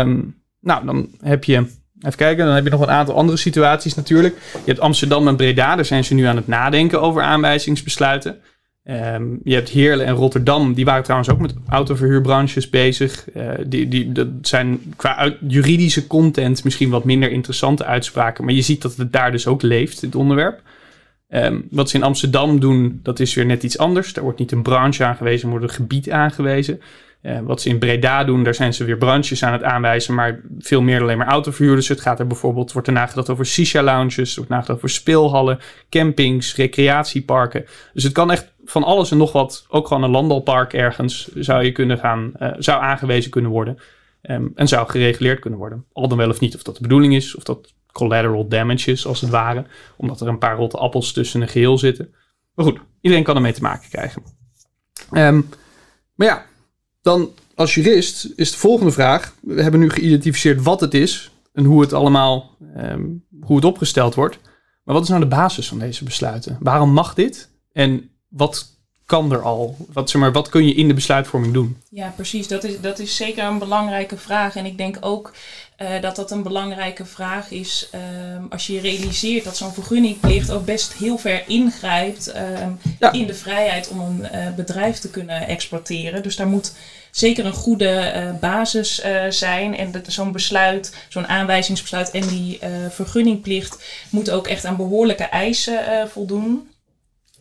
Um, 0.00 0.42
nou, 0.60 0.86
dan 0.86 1.08
heb 1.20 1.44
je 1.44 1.66
Even 2.00 2.18
kijken, 2.18 2.46
dan 2.46 2.54
heb 2.54 2.64
je 2.64 2.70
nog 2.70 2.80
een 2.80 2.90
aantal 2.90 3.14
andere 3.14 3.38
situaties 3.38 3.94
natuurlijk. 3.94 4.34
Je 4.52 4.60
hebt 4.64 4.80
Amsterdam 4.80 5.28
en 5.28 5.36
Breda, 5.36 5.76
daar 5.76 5.84
zijn 5.84 6.04
ze 6.04 6.14
nu 6.14 6.24
aan 6.24 6.36
het 6.36 6.46
nadenken 6.46 7.00
over 7.00 7.22
aanwijzingsbesluiten. 7.22 8.36
Um, 8.84 9.40
je 9.44 9.54
hebt 9.54 9.68
Heerlen 9.68 10.06
en 10.06 10.14
Rotterdam, 10.14 10.74
die 10.74 10.84
waren 10.84 11.02
trouwens 11.02 11.30
ook 11.30 11.38
met 11.38 11.54
autoverhuurbranches 11.68 12.70
bezig. 12.70 13.24
Uh, 13.36 13.50
die, 13.66 13.88
die, 13.88 14.12
dat 14.12 14.28
zijn 14.42 14.80
qua 14.96 15.34
juridische 15.48 16.06
content 16.06 16.64
misschien 16.64 16.90
wat 16.90 17.04
minder 17.04 17.30
interessante 17.30 17.84
uitspraken. 17.84 18.44
Maar 18.44 18.54
je 18.54 18.62
ziet 18.62 18.82
dat 18.82 18.96
het 18.96 19.12
daar 19.12 19.30
dus 19.30 19.46
ook 19.46 19.62
leeft, 19.62 20.00
dit 20.00 20.14
onderwerp. 20.14 20.62
Um, 21.30 21.66
wat 21.70 21.90
ze 21.90 21.96
in 21.96 22.02
Amsterdam 22.02 22.60
doen, 22.60 23.00
dat 23.02 23.20
is 23.20 23.34
weer 23.34 23.46
net 23.46 23.62
iets 23.62 23.78
anders. 23.78 24.12
Daar 24.12 24.24
wordt 24.24 24.38
niet 24.38 24.52
een 24.52 24.62
branche 24.62 25.04
aangewezen, 25.04 25.48
maar 25.48 25.58
wordt 25.58 25.72
een 25.72 25.80
gebied 25.80 26.10
aangewezen. 26.10 26.80
Uh, 27.22 27.38
wat 27.40 27.60
ze 27.60 27.68
in 27.68 27.78
Breda 27.78 28.24
doen, 28.24 28.42
daar 28.42 28.54
zijn 28.54 28.74
ze 28.74 28.84
weer 28.84 28.96
branches 28.96 29.42
aan 29.44 29.52
het 29.52 29.62
aanwijzen, 29.62 30.14
maar 30.14 30.40
veel 30.58 30.82
meer 30.82 31.00
alleen 31.00 31.18
maar 31.18 31.26
autoverhuurders. 31.26 31.88
Het 31.88 32.00
gaat 32.00 32.20
er 32.20 32.26
bijvoorbeeld, 32.26 32.72
wordt 32.72 32.88
er 32.88 32.94
nagedacht 32.94 33.30
over 33.30 33.46
shisha-lounges, 33.46 34.36
wordt 34.36 34.50
nagedacht 34.50 34.76
over 34.76 34.90
speelhallen, 34.90 35.58
campings, 35.90 36.56
recreatieparken. 36.56 37.66
Dus 37.92 38.02
het 38.02 38.12
kan 38.12 38.30
echt 38.30 38.52
van 38.64 38.84
alles 38.84 39.10
en 39.10 39.16
nog 39.16 39.32
wat, 39.32 39.66
ook 39.68 39.86
gewoon 39.86 40.02
een 40.02 40.10
landalpark 40.10 40.72
ergens, 40.72 41.28
zou 41.34 41.64
je 41.64 41.72
kunnen 41.72 41.98
gaan, 41.98 42.32
uh, 42.38 42.48
zou 42.58 42.82
aangewezen 42.82 43.30
kunnen 43.30 43.50
worden. 43.50 43.78
Um, 44.22 44.52
en 44.54 44.68
zou 44.68 44.88
gereguleerd 44.90 45.40
kunnen 45.40 45.58
worden. 45.58 45.84
Al 45.92 46.08
dan 46.08 46.18
wel 46.18 46.28
of 46.28 46.40
niet 46.40 46.54
of 46.54 46.62
dat 46.62 46.74
de 46.74 46.82
bedoeling 46.82 47.14
is, 47.14 47.36
of 47.36 47.42
dat 47.42 47.74
collateral 47.92 48.48
damage 48.48 48.90
is, 48.90 49.06
als 49.06 49.20
het 49.20 49.30
ware. 49.30 49.64
Omdat 49.96 50.20
er 50.20 50.28
een 50.28 50.38
paar 50.38 50.56
rotte 50.56 50.76
appels 50.76 51.12
tussen 51.12 51.40
een 51.40 51.48
geheel 51.48 51.78
zitten. 51.78 52.14
Maar 52.54 52.64
goed, 52.64 52.78
iedereen 53.00 53.24
kan 53.24 53.36
ermee 53.36 53.52
te 53.52 53.62
maken 53.62 53.88
krijgen. 53.88 54.22
Um, 55.12 55.48
maar 56.14 56.26
ja, 56.26 56.46
dan 57.08 57.30
als 57.54 57.74
jurist 57.74 58.28
is 58.36 58.50
de 58.50 58.58
volgende 58.58 58.92
vraag. 58.92 59.34
We 59.40 59.62
hebben 59.62 59.80
nu 59.80 59.90
geïdentificeerd 59.90 60.62
wat 60.62 60.80
het 60.80 60.94
is 60.94 61.30
en 61.52 61.64
hoe 61.64 61.80
het 61.80 61.92
allemaal, 61.92 62.56
um, 62.76 63.24
hoe 63.40 63.56
het 63.56 63.64
opgesteld 63.64 64.14
wordt. 64.14 64.38
Maar 64.84 64.94
wat 64.94 65.02
is 65.02 65.08
nou 65.08 65.20
de 65.20 65.28
basis 65.28 65.68
van 65.68 65.78
deze 65.78 66.04
besluiten? 66.04 66.56
Waarom 66.60 66.92
mag 66.92 67.14
dit? 67.14 67.48
En 67.72 68.10
wat 68.28 68.66
kan 69.06 69.32
er 69.32 69.42
al? 69.42 69.76
Wat, 69.92 70.10
zeg 70.10 70.20
maar, 70.20 70.32
wat 70.32 70.48
kun 70.48 70.66
je 70.66 70.74
in 70.74 70.88
de 70.88 70.94
besluitvorming 70.94 71.52
doen? 71.52 71.76
Ja, 71.90 72.12
precies. 72.16 72.48
Dat 72.48 72.64
is, 72.64 72.80
dat 72.80 72.98
is 72.98 73.16
zeker 73.16 73.44
een 73.44 73.58
belangrijke 73.58 74.16
vraag. 74.16 74.56
En 74.56 74.66
ik 74.66 74.76
denk 74.76 74.96
ook 75.00 75.32
uh, 75.78 76.00
dat 76.00 76.16
dat 76.16 76.30
een 76.30 76.42
belangrijke 76.42 77.04
vraag 77.04 77.50
is 77.50 77.90
um, 78.34 78.46
als 78.50 78.66
je 78.66 78.80
realiseert 78.80 79.44
dat 79.44 79.56
zo'n 79.56 79.72
vergunningplicht 79.72 80.50
ook 80.50 80.64
best 80.64 80.92
heel 80.92 81.18
ver 81.18 81.44
ingrijpt 81.46 82.34
um, 82.36 82.78
ja. 82.98 83.12
in 83.12 83.26
de 83.26 83.34
vrijheid 83.34 83.88
om 83.88 84.00
een 84.00 84.20
uh, 84.20 84.54
bedrijf 84.54 84.98
te 84.98 85.10
kunnen 85.10 85.46
exporteren. 85.46 86.22
Dus 86.22 86.36
daar 86.36 86.46
moet 86.46 86.72
zeker 87.10 87.46
een 87.46 87.52
goede 87.52 88.34
basis 88.40 89.02
zijn. 89.28 89.76
En 89.76 89.92
dat 89.92 90.04
zo'n 90.06 90.32
besluit, 90.32 90.94
zo'n 91.08 91.26
aanwijzingsbesluit 91.26 92.10
en 92.10 92.26
die 92.26 92.58
vergunningplicht 92.90 93.84
moeten 94.10 94.34
ook 94.34 94.46
echt 94.46 94.64
aan 94.64 94.76
behoorlijke 94.76 95.24
eisen 95.24 96.08
voldoen. 96.08 96.68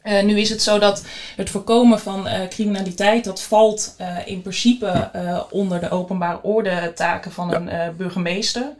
Uh, 0.08 0.24
nu 0.24 0.40
is 0.40 0.50
het 0.50 0.62
zo 0.62 0.80
dat 0.80 1.04
het 1.36 1.50
voorkomen 1.50 2.00
van 2.00 2.28
uh, 2.28 2.48
criminaliteit, 2.50 3.24
dat 3.24 3.42
valt 3.42 3.96
uh, 4.02 4.18
in 4.26 4.42
principe 4.42 5.12
onder 5.52 5.80
de 5.80 5.90
openbare 5.90 6.42
orde 6.42 6.92
taken 6.96 7.32
van 7.32 7.54
een 7.54 7.96
burgemeester. 7.96 8.76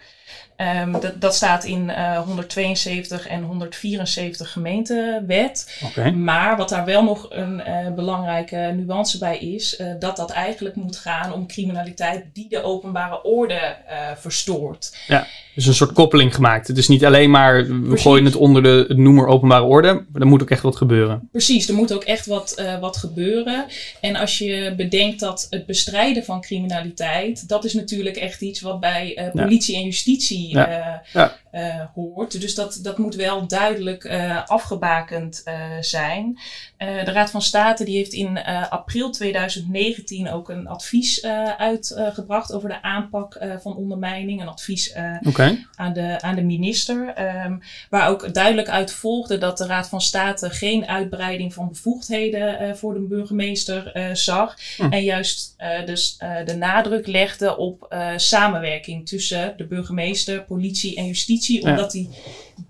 Um, 0.58 0.92
dat, 0.92 1.22
dat, 1.22 1.36
staat 1.36 1.64
in 1.64 1.84
uh, 1.90 2.20
172 2.20 3.28
en 3.28 3.44
174 3.44 4.52
gemeentewet. 4.52 5.80
Okay. 5.86 6.12
Maar 6.12 6.58
wat 6.58 6.70
daar 6.70 6.86
wel 6.86 7.04
nog 7.04 7.28
een 7.30 7.62
uh, 7.68 7.94
belangrijke 7.96 8.74
nuance 8.76 9.18
bij 9.18 9.38
is, 9.38 9.80
uh, 9.80 9.88
dat 10.00 10.18
dat 10.18 10.32
eigenlijk 10.32 10.76
moet 10.76 10.98
gaan 10.98 11.34
om 11.34 11.48
criminaliteit 11.48 12.26
die 12.34 12.50
de 12.50 12.64
openbare 12.64 13.24
orde 13.24 13.76
verstoort. 14.20 14.98
Ja, 15.08 15.28
dus 15.56 15.66
een 15.66 15.74
soort 15.74 15.94
koppeling 15.94 16.36
gemaakt. 16.36 16.68
Het 16.68 16.78
is 16.78 16.88
niet 16.88 17.06
alleen 17.06 17.30
maar, 17.30 17.68
we 17.68 17.80
Precies. 17.80 18.02
gooien 18.02 18.26
het 18.26 18.36
onder 18.36 18.64
de 18.64 18.86
het 18.88 18.98
noemer 18.98 19.28
openbare 19.28 19.64
orde, 19.64 20.06
maar 20.12 20.22
er 20.22 20.28
moet 20.28 20.42
ook 20.42 20.50
echt 20.50 20.62
wat 20.62 20.76
gebeuren. 20.76 21.30
Precies, 21.32 21.68
er 21.68 21.76
moet 21.76 21.94
ook 21.94 22.04
echt 22.04 22.26
wat, 22.26 22.64
wat 22.80 22.98
gebeuren. 22.98 23.66
En 24.02 24.16
als 24.16 24.38
je 24.38 24.74
bedenkt 24.78 25.20
dat 25.20 25.48
het 25.50 25.66
bestrijden 25.66 26.24
van 26.24 26.42
criminaliteit, 26.42 27.50
dat 27.50 27.66
is 27.66 27.74
natuurlijk 27.74 28.16
echt 28.16 28.42
iets 28.42 28.62
wat 28.62 28.80
bij 28.80 29.32
politie 29.34 29.74
ja. 29.74 29.80
en 29.80 29.86
justitie 29.86 30.47
ja. 30.54 31.02
ja. 31.14 31.32
Uh, 31.58 31.82
hoort. 31.94 32.42
Dus 32.42 32.56
dat, 32.56 32.80
dat 32.82 32.98
moet 32.98 33.16
wel 33.16 33.48
duidelijk 33.48 34.04
uh, 34.04 34.46
afgebakend 34.46 35.42
uh, 35.46 35.54
zijn. 35.80 36.40
de 36.78 37.12
Raad 37.12 37.30
van 37.30 37.42
State 37.42 37.84
die 37.84 37.98
heeft 37.98 38.14
in 38.14 38.44
april 38.70 39.12
2019 39.12 40.32
ook 40.32 40.50
een 40.50 40.68
advies 40.68 41.26
uitgebracht 41.58 42.54
over 42.54 42.70
de 42.70 42.82
aanpak 42.82 43.40
van 43.62 43.76
ondermijning. 43.76 44.42
Een 44.42 44.48
advies 44.48 44.96
okay. 45.22 45.66
aan, 45.76 45.94
de, 45.94 46.22
aan 46.22 46.36
de 46.36 46.44
minister. 46.44 47.14
Um, 47.46 47.62
waar 47.90 48.10
ook 48.10 48.34
duidelijk 48.34 48.70
uit 48.70 48.92
volgde 48.92 49.38
dat 49.38 49.58
de 49.58 49.66
Raad 49.66 49.90
van 49.90 50.02
State 50.02 50.50
geen 50.50 50.88
uitbreiding 50.88 51.54
van 51.54 51.70
bevoegdheden 51.70 52.78
voor 52.78 52.94
de 52.94 53.00
burgemeester 53.00 53.92
zag. 54.14 54.58
Hm. 54.76 54.92
En 54.92 55.04
juist 55.04 55.56
dus 55.86 56.18
de 56.46 56.56
nadruk 56.56 57.08
legde 57.08 57.58
op 57.58 57.96
samenwerking 58.16 59.08
tussen 59.08 59.54
de 59.58 59.68
burgemeester, 59.68 60.44
politie 60.44 60.96
en 60.96 61.06
justitie 61.06 61.47
omdat 61.64 61.92
die 61.92 62.10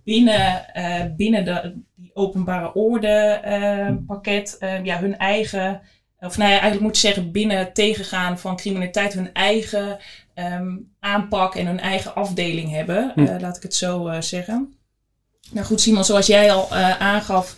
binnen, 0.04 0.66
uh, 0.76 1.04
binnen 1.16 1.46
de, 1.46 1.74
die 1.96 2.12
openbare 2.14 2.74
orde 2.74 3.42
uh, 3.46 3.96
pakket 4.08 4.58
uh, 4.60 4.86
ja, 4.86 5.00
hun 5.00 5.18
eigen, 5.18 5.82
of 6.20 6.38
nou 6.38 6.50
ja, 6.50 6.60
eigenlijk 6.60 6.82
moet 6.82 6.98
zeggen 6.98 7.32
binnen 7.32 7.58
het 7.58 7.76
tegengaan 7.76 8.40
van 8.40 8.56
criminaliteit 8.56 9.14
hun 9.14 9.34
eigen 9.34 9.98
um, 10.36 10.92
aanpak 11.00 11.56
en 11.56 11.66
hun 11.66 11.80
eigen 11.80 12.16
afdeling 12.16 12.72
hebben. 12.72 13.12
Hm. 13.16 13.38
laat 13.40 13.58
ik 13.58 13.64
het 13.64 13.76
zo 13.76 14.12
zeggen. 14.20 14.74
Nou 15.52 15.66
goed, 15.66 15.82
Simon, 15.82 16.04
zoals 16.04 16.28
jij 16.28 16.52
al 16.52 16.72
aangaf, 17.00 17.56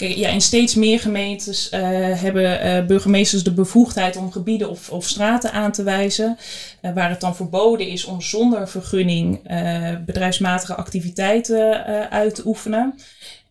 Kijk, 0.00 0.16
ja, 0.16 0.28
in 0.28 0.40
steeds 0.40 0.74
meer 0.74 1.00
gemeentes 1.00 1.72
uh, 1.72 1.80
hebben 2.20 2.66
uh, 2.66 2.86
burgemeesters 2.86 3.42
de 3.42 3.52
bevoegdheid 3.52 4.16
om 4.16 4.32
gebieden 4.32 4.70
of, 4.70 4.90
of 4.90 5.08
straten 5.08 5.52
aan 5.52 5.72
te 5.72 5.82
wijzen. 5.82 6.38
Uh, 6.82 6.92
waar 6.92 7.10
het 7.10 7.20
dan 7.20 7.36
verboden 7.36 7.88
is 7.88 8.04
om 8.04 8.20
zonder 8.20 8.68
vergunning 8.68 9.42
bedrijfsmatige 10.04 10.74
activiteiten 10.74 11.84
uit 12.10 12.34
te 12.34 12.46
oefenen. 12.46 12.94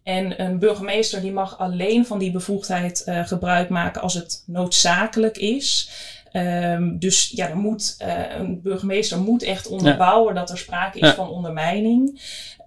En 0.03 0.41
een 0.41 0.60
burgemeester 0.60 1.22
die 1.22 1.32
mag 1.32 1.60
alleen 1.60 2.06
van 2.06 2.20
die 2.20 2.32
bevoegdheid 2.32 3.03
gebruik 3.06 3.70
maken 3.70 4.01
als 4.01 4.13
het 4.13 4.44
noodzakelijk 4.46 5.38
is. 5.38 5.89
Um, 6.34 7.00
dus 7.00 7.32
ja, 7.36 7.50
er 7.50 7.58
moet, 7.58 7.96
een 8.38 8.62
burgemeester 8.62 9.20
moet 9.20 9.44
echt 9.44 9.68
onderbouwen 9.68 10.36
dat 10.36 10.50
er 10.50 10.58
sprake 10.58 11.00
is 11.00 11.08
ja. 11.08 11.15
van 11.15 11.29
ondermijning. 11.29 12.22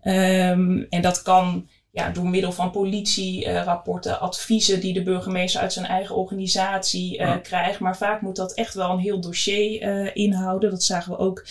Um, 0.05 0.87
en 0.91 1.03
dat 1.03 1.23
kan 1.23 1.69
ja, 1.93 2.11
door 2.11 2.29
middel 2.29 2.53
van 2.53 2.71
politierapporten, 2.71 4.21
adviezen 4.21 4.81
die 4.81 4.93
de 4.93 5.03
burgemeester 5.03 5.61
uit 5.61 5.73
zijn 5.73 5.87
eigen 5.87 6.17
organisatie 6.17 7.19
uh, 7.19 7.35
krijgt. 7.43 7.79
Maar 7.79 7.97
vaak 7.97 8.21
moet 8.21 8.37
dat 8.37 8.55
echt 8.55 8.75
wel 8.75 8.91
een 8.91 8.99
heel 8.99 9.21
dossier 9.21 9.83
uh, 9.83 10.11
inhouden. 10.13 10.71
Dat 10.71 10.83
zagen 10.83 11.13
we 11.13 11.19
ook 11.19 11.47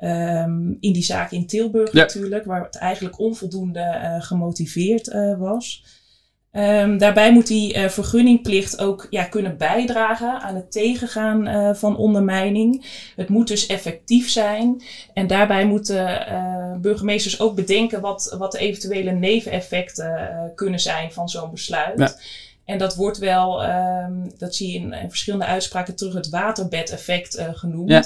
um, 0.00 0.76
in 0.80 0.92
die 0.92 1.02
zaak 1.02 1.30
in 1.30 1.46
Tilburg 1.46 1.92
ja. 1.92 2.00
natuurlijk, 2.00 2.44
waar 2.44 2.62
het 2.62 2.76
eigenlijk 2.76 3.18
onvoldoende 3.18 4.00
uh, 4.02 4.22
gemotiveerd 4.22 5.36
was. 5.38 5.84
Um, 6.56 6.98
daarbij 6.98 7.32
moet 7.32 7.46
die 7.46 7.74
uh, 7.74 7.88
vergunningplicht 7.88 8.78
ook 8.78 9.06
ja, 9.10 9.24
kunnen 9.24 9.56
bijdragen 9.56 10.40
aan 10.40 10.54
het 10.54 10.72
tegengaan 10.72 11.48
uh, 11.48 11.74
van 11.74 11.96
ondermijning. 11.96 12.84
Het 13.16 13.28
moet 13.28 13.48
dus 13.48 13.66
effectief 13.66 14.30
zijn. 14.30 14.82
En 15.14 15.26
daarbij 15.26 15.66
moeten 15.66 16.32
uh, 16.32 16.76
burgemeesters 16.80 17.40
ook 17.40 17.54
bedenken 17.54 18.00
wat, 18.00 18.34
wat 18.38 18.52
de 18.52 18.58
eventuele 18.58 19.10
neveneffecten 19.10 20.52
kunnen 20.54 20.80
zijn 20.80 21.12
van 21.12 21.28
zo'n 21.28 21.50
besluit. 21.50 21.98
Ja. 21.98 22.14
En 22.64 22.78
dat 22.78 22.94
wordt 22.94 23.18
wel, 23.18 23.64
um, 23.64 24.32
dat 24.38 24.54
zie 24.54 24.72
je 24.72 24.78
in, 24.78 24.92
in, 24.92 25.08
verschillende 25.08 25.46
uitspraken 25.46 25.96
terug, 25.96 26.14
het 26.14 26.28
waterbedeffect 26.28 27.42
genoemd. 27.52 27.90
Ja. 27.90 28.04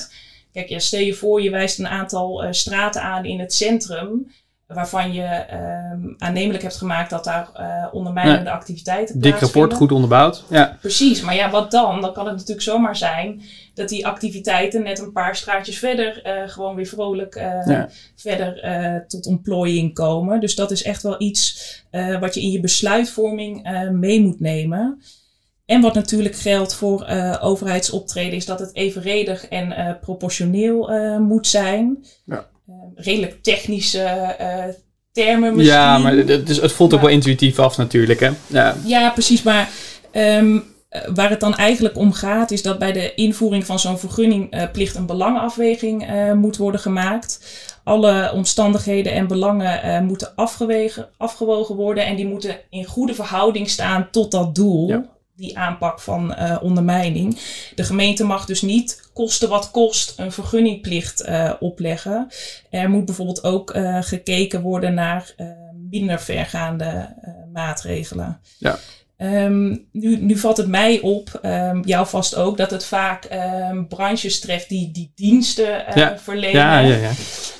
Kijk, 0.53 0.69
ja, 0.69 0.79
stel 0.79 1.01
je 1.01 1.15
voor, 1.15 1.43
je 1.43 1.51
wijst 1.51 1.79
een 1.79 1.89
aantal 1.89 2.45
straten 2.51 3.03
aan 3.03 3.25
in 3.25 3.41
het 3.41 3.55
centrum 3.55 4.31
waarvan 4.69 5.13
je 5.13 5.45
um, 5.93 6.15
aannemelijk 6.19 6.63
hebt 6.63 6.77
gemaakt 6.77 7.11
dat 7.11 7.25
daar 7.25 7.49
uh, 7.61 7.87
ondermijnende 7.93 8.51
ja. 8.51 8.57
activiteiten 8.57 9.21
Dik 9.21 9.39
rapport, 9.39 9.75
goed 9.75 9.93
onderbouwd. 9.93 10.45
Ja. 10.49 10.77
Precies, 10.81 11.21
maar 11.21 11.35
ja, 11.35 11.51
wat 11.51 11.71
dan? 11.71 12.01
Dan 12.01 12.13
kan 12.13 12.27
het 12.27 12.35
natuurlijk 12.35 12.63
zomaar 12.63 12.97
zijn 12.97 13.43
dat 13.75 13.89
die 13.89 14.07
activiteiten 14.07 14.83
net 14.83 14.99
een 14.99 15.13
paar 15.13 15.37
straatjes 15.37 15.79
verder 15.79 16.27
uh, 16.27 16.49
gewoon 16.49 16.75
weer 16.75 16.87
vrolijk 16.87 17.37
uh, 17.37 17.43
ja. 17.67 17.89
verder 18.17 19.05
tot 19.07 19.27
ontplooiing 19.27 19.95
komen. 19.95 20.41
Dus 20.41 20.55
dat 20.55 20.71
is 20.71 20.83
echt 20.83 21.03
wel 21.03 21.23
iets 21.23 21.83
wat 22.21 22.35
je 22.35 22.41
in 22.41 22.51
je 22.51 22.61
besluitvorming 22.61 23.69
mee 23.93 24.21
moet 24.21 24.41
nemen. 24.41 25.03
En 25.67 25.81
wat 25.81 25.95
natuurlijk 25.95 26.37
geldt 26.37 26.75
voor 26.75 27.07
overheidsoptreden 27.41 28.33
is 28.37 28.47
dat 28.47 28.59
het 28.59 28.75
evenredig 28.75 29.49
en 29.49 29.99
proportioneel 30.01 30.91
moet 31.21 31.47
zijn. 31.47 32.05
Ja. 32.25 32.47
Ehm, 32.69 32.91
redelijk 32.95 33.43
technische 33.43 34.37
uh, 34.41 34.65
termen 35.13 35.57
misschien. 35.57 35.77
Ja, 35.77 35.99
maar 35.99 36.13
het, 36.13 36.49
is, 36.49 36.61
het 36.61 36.73
voelt 36.73 36.95
ook 36.95 37.01
wel 37.01 37.11
intuïtief 37.11 37.59
af 37.59 37.77
natuurlijk, 37.77 38.21
hè? 38.21 38.31
Ja, 38.47 38.77
ja 38.85 39.11
precies. 39.11 39.43
Maar 39.43 39.71
um, 40.13 40.65
waar 41.15 41.31
het 41.31 41.41
dan 41.41 41.55
eigenlijk 41.55 41.97
om 41.97 42.13
gaat, 42.13 42.51
is 42.51 42.63
dat 42.63 42.79
bij 42.79 42.93
de 42.93 43.15
invoering 43.15 43.67
van 43.67 43.79
zo'n 43.79 43.99
vergunningplicht 43.99 44.95
uh, 44.95 45.01
een 45.01 45.07
belangenafweging 45.07 46.11
uh, 46.11 46.33
moet 46.33 46.57
worden 46.57 46.81
gemaakt. 46.81 47.41
Alle 47.85 48.33
omstandigheden 48.35 49.13
en 49.13 49.27
belangen 49.27 49.87
uh, 49.87 50.01
moeten 50.01 50.33
afgewegen, 50.35 51.09
afgewogen 51.17 51.75
worden 51.75 52.07
en 52.07 52.17
die 52.17 52.27
moeten 52.27 52.57
in 52.71 52.85
goede 52.85 53.15
verhouding 53.15 53.71
staan 53.71 54.09
tot 54.11 54.31
dat 54.31 54.55
doel. 54.55 54.89
Ja 54.89 55.17
die 55.39 55.59
aanpak 55.59 56.01
van 56.01 56.35
uh, 56.39 56.57
ondermijning. 56.61 57.39
De 57.75 57.85
gemeente 57.85 58.25
mag 58.25 58.45
dus 58.45 58.63
niet 58.63 59.11
kosten 59.13 59.49
wat 59.49 59.71
kost 59.71 60.15
een 60.17 60.33
vergunningplicht 60.33 61.29
uh, 61.29 61.53
opleggen. 61.61 62.29
Er 62.71 62.91
moet 62.91 63.05
bijvoorbeeld 63.05 63.45
ook 63.45 63.75
uh, 63.75 63.99
gekeken 64.01 64.61
worden 64.61 64.95
naar 64.95 65.35
minder 65.91 66.21
vergaande 66.21 67.15
maatregelen. 67.53 68.41
Ja. 68.59 68.79
Um, 69.21 69.87
nu, 69.93 70.17
nu 70.17 70.37
valt 70.37 70.57
het 70.57 70.69
mij 70.69 71.01
op, 71.01 71.41
um, 71.43 71.83
jou 71.85 72.07
vast 72.07 72.35
ook, 72.35 72.57
dat 72.57 72.71
het 72.71 72.85
vaak 72.85 73.29
um, 73.71 73.89
branches 73.89 74.41
treft 74.41 74.69
die 74.69 74.91
die 74.91 75.13
diensten 75.15 75.85
ja. 75.95 76.19
verlenen. 76.19 76.61
Ja, 76.61 76.79
ja, 76.79 76.97
ja. 76.97 77.11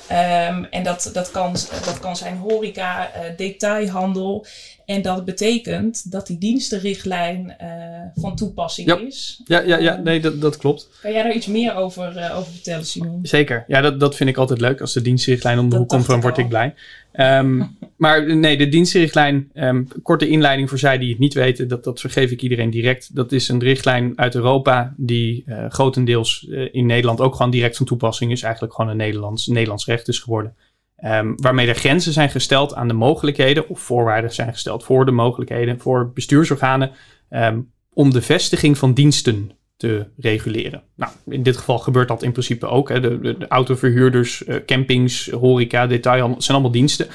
En 0.09 0.83
dat, 0.83 1.09
dat, 1.13 1.31
kan, 1.31 1.51
dat 1.85 1.99
kan 1.99 2.15
zijn 2.15 2.37
horeca, 2.37 3.11
detailhandel. 3.37 4.45
En 4.89 5.01
dat 5.01 5.25
betekent 5.25 6.11
dat 6.11 6.27
die 6.27 6.37
dienstenrichtlijn 6.37 7.55
uh, 7.61 8.21
van 8.21 8.35
toepassing 8.35 8.87
ja. 8.87 8.97
is. 8.97 9.41
Ja, 9.45 9.61
ja, 9.61 9.77
ja 9.77 9.95
nee, 9.95 10.19
dat, 10.19 10.41
dat 10.41 10.57
klopt. 10.57 10.89
Kan 11.01 11.11
jij 11.11 11.23
daar 11.23 11.33
iets 11.33 11.47
meer 11.47 11.75
over, 11.75 12.17
uh, 12.17 12.37
over 12.37 12.51
vertellen, 12.51 12.85
Simon? 12.85 13.19
Zeker. 13.23 13.63
Ja, 13.67 13.81
dat, 13.81 13.99
dat 13.99 14.15
vind 14.15 14.29
ik 14.29 14.37
altijd 14.37 14.61
leuk. 14.61 14.81
Als 14.81 14.93
de 14.93 15.01
dienstenrichtlijn 15.01 15.59
om 15.59 15.69
de 15.69 15.75
hoek 15.75 15.87
komt, 15.87 16.07
dan 16.07 16.21
word 16.21 16.37
ik 16.37 16.49
blij. 16.49 16.73
Um, 17.13 17.77
maar 17.97 18.35
nee, 18.35 18.57
de 18.57 18.69
dienstenrichtlijn, 18.69 19.49
um, 19.53 19.87
korte 20.03 20.27
inleiding 20.27 20.69
voor 20.69 20.77
zij 20.77 20.97
die 20.97 21.09
het 21.09 21.19
niet 21.19 21.33
weten, 21.33 21.67
dat, 21.67 21.83
dat 21.83 21.99
vergeef 21.99 22.31
ik 22.31 22.41
iedereen 22.41 22.69
direct. 22.69 23.15
Dat 23.15 23.31
is 23.31 23.47
een 23.47 23.59
richtlijn 23.59 24.13
uit 24.15 24.35
Europa 24.35 24.93
die 24.97 25.43
grotendeels 25.69 26.47
in 26.71 26.85
Nederland 26.85 27.21
ook 27.21 27.35
gewoon 27.35 27.51
direct 27.51 27.77
van 27.77 27.85
toepassing 27.85 28.31
is. 28.31 28.41
Eigenlijk 28.41 28.73
gewoon 28.73 28.91
een 28.91 28.97
Nederlands, 28.97 29.47
Nederlands 29.47 29.85
is 30.07 30.19
geworden. 30.19 30.55
Um, 31.03 31.33
waarmee 31.35 31.67
er 31.67 31.75
grenzen 31.75 32.13
zijn 32.13 32.29
gesteld 32.29 32.75
aan 32.75 32.87
de 32.87 32.93
mogelijkheden, 32.93 33.69
of 33.69 33.79
voorwaarden 33.79 34.33
zijn 34.33 34.51
gesteld 34.51 34.83
voor 34.83 35.05
de 35.05 35.11
mogelijkheden 35.11 35.79
voor 35.79 36.11
bestuursorganen 36.13 36.91
um, 37.29 37.71
om 37.93 38.11
de 38.11 38.21
vestiging 38.21 38.77
van 38.77 38.93
diensten 38.93 39.51
te 39.77 40.07
reguleren. 40.17 40.83
Nou, 40.95 41.11
in 41.27 41.43
dit 41.43 41.57
geval 41.57 41.79
gebeurt 41.79 42.07
dat 42.07 42.23
in 42.23 42.31
principe 42.31 42.67
ook. 42.67 42.89
Hè. 42.89 42.99
De, 42.99 43.19
de, 43.19 43.37
de, 43.37 43.47
autoverhuurders, 43.47 44.47
uh, 44.47 44.55
campings, 44.65 45.29
horeca, 45.29 45.87
detailhandel, 45.87 46.41
zijn 46.41 46.57
allemaal 46.57 46.75
diensten. 46.75 47.07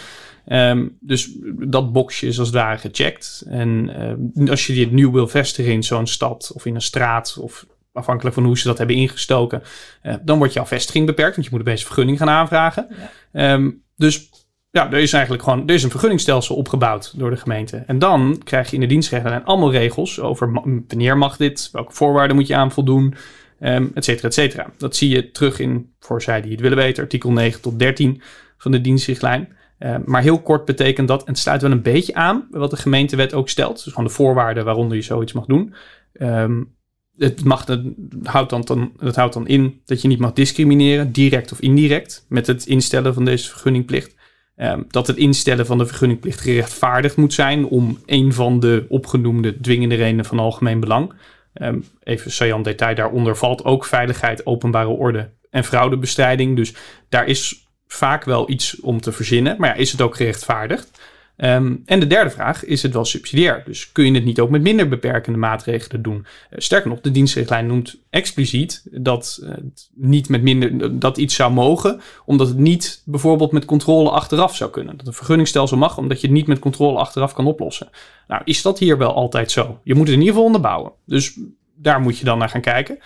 Um, 0.48 0.96
dus 1.00 1.30
dat 1.58 1.92
boxje 1.92 2.26
is 2.26 2.38
als 2.38 2.48
het 2.48 2.56
ware 2.56 2.78
gecheckt. 2.78 3.44
En 3.48 3.90
als 4.48 4.66
je 4.66 4.74
dit 4.74 4.92
nieuw 4.92 5.12
wil 5.12 5.28
vestigen 5.28 5.72
in 5.72 5.82
zo'n 5.82 6.06
stad 6.06 6.52
of 6.54 6.66
in 6.66 6.74
een 6.74 6.80
straat 6.80 7.36
of 7.40 7.66
afhankelijk 7.94 8.34
van 8.34 8.44
hoe 8.44 8.58
ze 8.58 8.68
dat 8.68 8.78
hebben 8.78 8.96
ingestoken, 8.96 9.62
uh, 10.02 10.14
dan 10.22 10.38
wordt 10.38 10.52
jouw 10.52 10.66
vestiging 10.66 11.06
beperkt, 11.06 11.34
want 11.34 11.46
je 11.46 11.52
moet 11.52 11.60
opeens 11.60 11.80
een 11.80 11.86
vergunning 11.86 12.18
gaan 12.18 12.30
aanvragen. 12.30 12.86
Ja. 13.32 13.52
Um, 13.52 13.82
dus 13.96 14.30
ja, 14.70 14.92
er 14.92 14.98
is 14.98 15.12
eigenlijk 15.12 15.42
gewoon 15.42 15.68
er 15.68 15.74
is 15.74 15.82
een 15.82 15.90
vergunningstelsel 15.90 16.56
opgebouwd 16.56 17.18
door 17.18 17.30
de 17.30 17.36
gemeente. 17.36 17.76
En 17.76 17.98
dan 17.98 18.40
krijg 18.44 18.68
je 18.68 18.74
in 18.74 18.80
de 18.80 18.86
dienstregeling 18.86 19.44
allemaal 19.44 19.72
regels 19.72 20.20
over 20.20 20.52
wanneer 20.52 21.18
mag 21.18 21.36
dit, 21.36 21.68
welke 21.72 21.92
voorwaarden 21.92 22.36
moet 22.36 22.46
je 22.46 22.56
aan 22.56 22.72
voldoen, 22.72 23.14
um, 23.60 23.90
et 23.94 24.04
cetera, 24.04 24.28
et 24.28 24.34
cetera. 24.34 24.70
Dat 24.78 24.96
zie 24.96 25.08
je 25.08 25.30
terug 25.30 25.58
in, 25.58 25.94
voor 25.98 26.22
zij 26.22 26.40
die 26.40 26.50
het 26.50 26.60
willen 26.60 26.76
weten, 26.76 27.02
artikel 27.02 27.32
9 27.32 27.60
tot 27.60 27.78
13 27.78 28.22
van 28.58 28.70
de 28.70 28.80
dienstrichtlijn. 28.80 29.56
Uh, 29.78 29.96
maar 30.04 30.22
heel 30.22 30.42
kort 30.42 30.64
betekent 30.64 31.08
dat, 31.08 31.20
en 31.20 31.32
het 31.32 31.38
sluit 31.38 31.62
wel 31.62 31.70
een 31.70 31.82
beetje 31.82 32.14
aan 32.14 32.46
wat 32.50 32.70
de 32.70 32.76
gemeentewet 32.76 33.34
ook 33.34 33.48
stelt. 33.48 33.84
Dus 33.84 33.92
gewoon 33.92 34.08
de 34.08 34.14
voorwaarden 34.14 34.64
waaronder 34.64 34.96
je 34.96 35.02
zoiets 35.02 35.32
mag 35.32 35.46
doen. 35.46 35.74
Um, 36.12 36.76
het, 37.18 37.44
mag, 37.44 37.66
het, 37.66 37.83
houdt 38.23 38.50
dan, 38.50 38.62
dan, 38.62 38.92
houdt 39.14 39.35
dan 39.35 39.47
in 39.47 39.80
dat 39.85 40.02
je 40.02 40.09
niet 40.09 40.18
mag 40.18 40.33
discrimineren, 40.33 41.12
direct 41.12 41.52
of 41.52 41.61
indirect, 41.61 42.25
met 42.28 42.47
het 42.47 42.66
instellen 42.66 43.14
van 43.14 43.25
deze 43.25 43.49
vergunningplicht. 43.49 44.14
Um, 44.56 44.85
dat 44.88 45.06
het 45.06 45.16
instellen 45.16 45.66
van 45.66 45.78
de 45.78 45.87
vergunningplicht 45.87 46.40
gerechtvaardigd 46.40 47.16
moet 47.16 47.33
zijn 47.33 47.64
om 47.64 47.99
een 48.06 48.33
van 48.33 48.61
de 48.61 48.87
opgenoemde 48.88 49.61
dwingende 49.61 49.94
redenen 49.94 50.25
van 50.25 50.38
algemeen 50.38 50.80
belang. 50.80 51.12
Um, 51.54 51.85
even 52.02 52.30
saillant 52.30 52.64
detail, 52.64 52.94
daaronder 52.94 53.37
valt 53.37 53.64
ook 53.64 53.85
veiligheid, 53.85 54.47
openbare 54.47 54.88
orde 54.88 55.30
en 55.50 55.64
fraudebestrijding. 55.64 56.56
Dus 56.56 56.75
daar 57.09 57.26
is 57.26 57.68
vaak 57.87 58.25
wel 58.25 58.50
iets 58.50 58.80
om 58.80 59.00
te 59.00 59.12
verzinnen. 59.12 59.56
Maar 59.59 59.78
is 59.78 59.92
het 59.92 60.00
ook 60.00 60.16
gerechtvaardigd? 60.16 61.00
Um, 61.36 61.82
en 61.86 62.00
de 62.00 62.06
derde 62.06 62.30
vraag, 62.30 62.64
is 62.64 62.82
het 62.82 62.92
wel 62.92 63.04
subsidiair? 63.04 63.62
Dus 63.66 63.92
kun 63.92 64.04
je 64.04 64.12
het 64.12 64.24
niet 64.24 64.40
ook 64.40 64.50
met 64.50 64.62
minder 64.62 64.88
beperkende 64.88 65.38
maatregelen 65.38 66.02
doen? 66.02 66.16
Uh, 66.16 66.58
sterker 66.58 66.90
nog, 66.90 67.00
de 67.00 67.10
dienstrichtlijn 67.10 67.66
noemt 67.66 67.98
expliciet 68.10 68.82
dat 68.90 69.46
niet 69.94 70.28
met 70.28 70.42
minder, 70.42 70.98
dat 70.98 71.18
iets 71.18 71.34
zou 71.34 71.52
mogen, 71.52 72.00
omdat 72.24 72.48
het 72.48 72.58
niet 72.58 73.02
bijvoorbeeld 73.04 73.52
met 73.52 73.64
controle 73.64 74.10
achteraf 74.10 74.56
zou 74.56 74.70
kunnen. 74.70 74.96
Dat 74.96 75.06
een 75.06 75.12
vergunningstelsel 75.12 75.76
mag, 75.76 75.98
omdat 75.98 76.20
je 76.20 76.26
het 76.26 76.36
niet 76.36 76.46
met 76.46 76.58
controle 76.58 76.98
achteraf 76.98 77.32
kan 77.32 77.46
oplossen. 77.46 77.88
Nou, 78.28 78.42
is 78.44 78.62
dat 78.62 78.78
hier 78.78 78.98
wel 78.98 79.14
altijd 79.14 79.50
zo? 79.50 79.80
Je 79.84 79.94
moet 79.94 80.06
het 80.06 80.16
in 80.16 80.20
ieder 80.20 80.34
geval 80.34 80.46
onderbouwen. 80.46 80.92
Dus 81.06 81.38
daar 81.76 82.00
moet 82.00 82.18
je 82.18 82.24
dan 82.24 82.38
naar 82.38 82.48
gaan 82.48 82.60
kijken. 82.60 82.98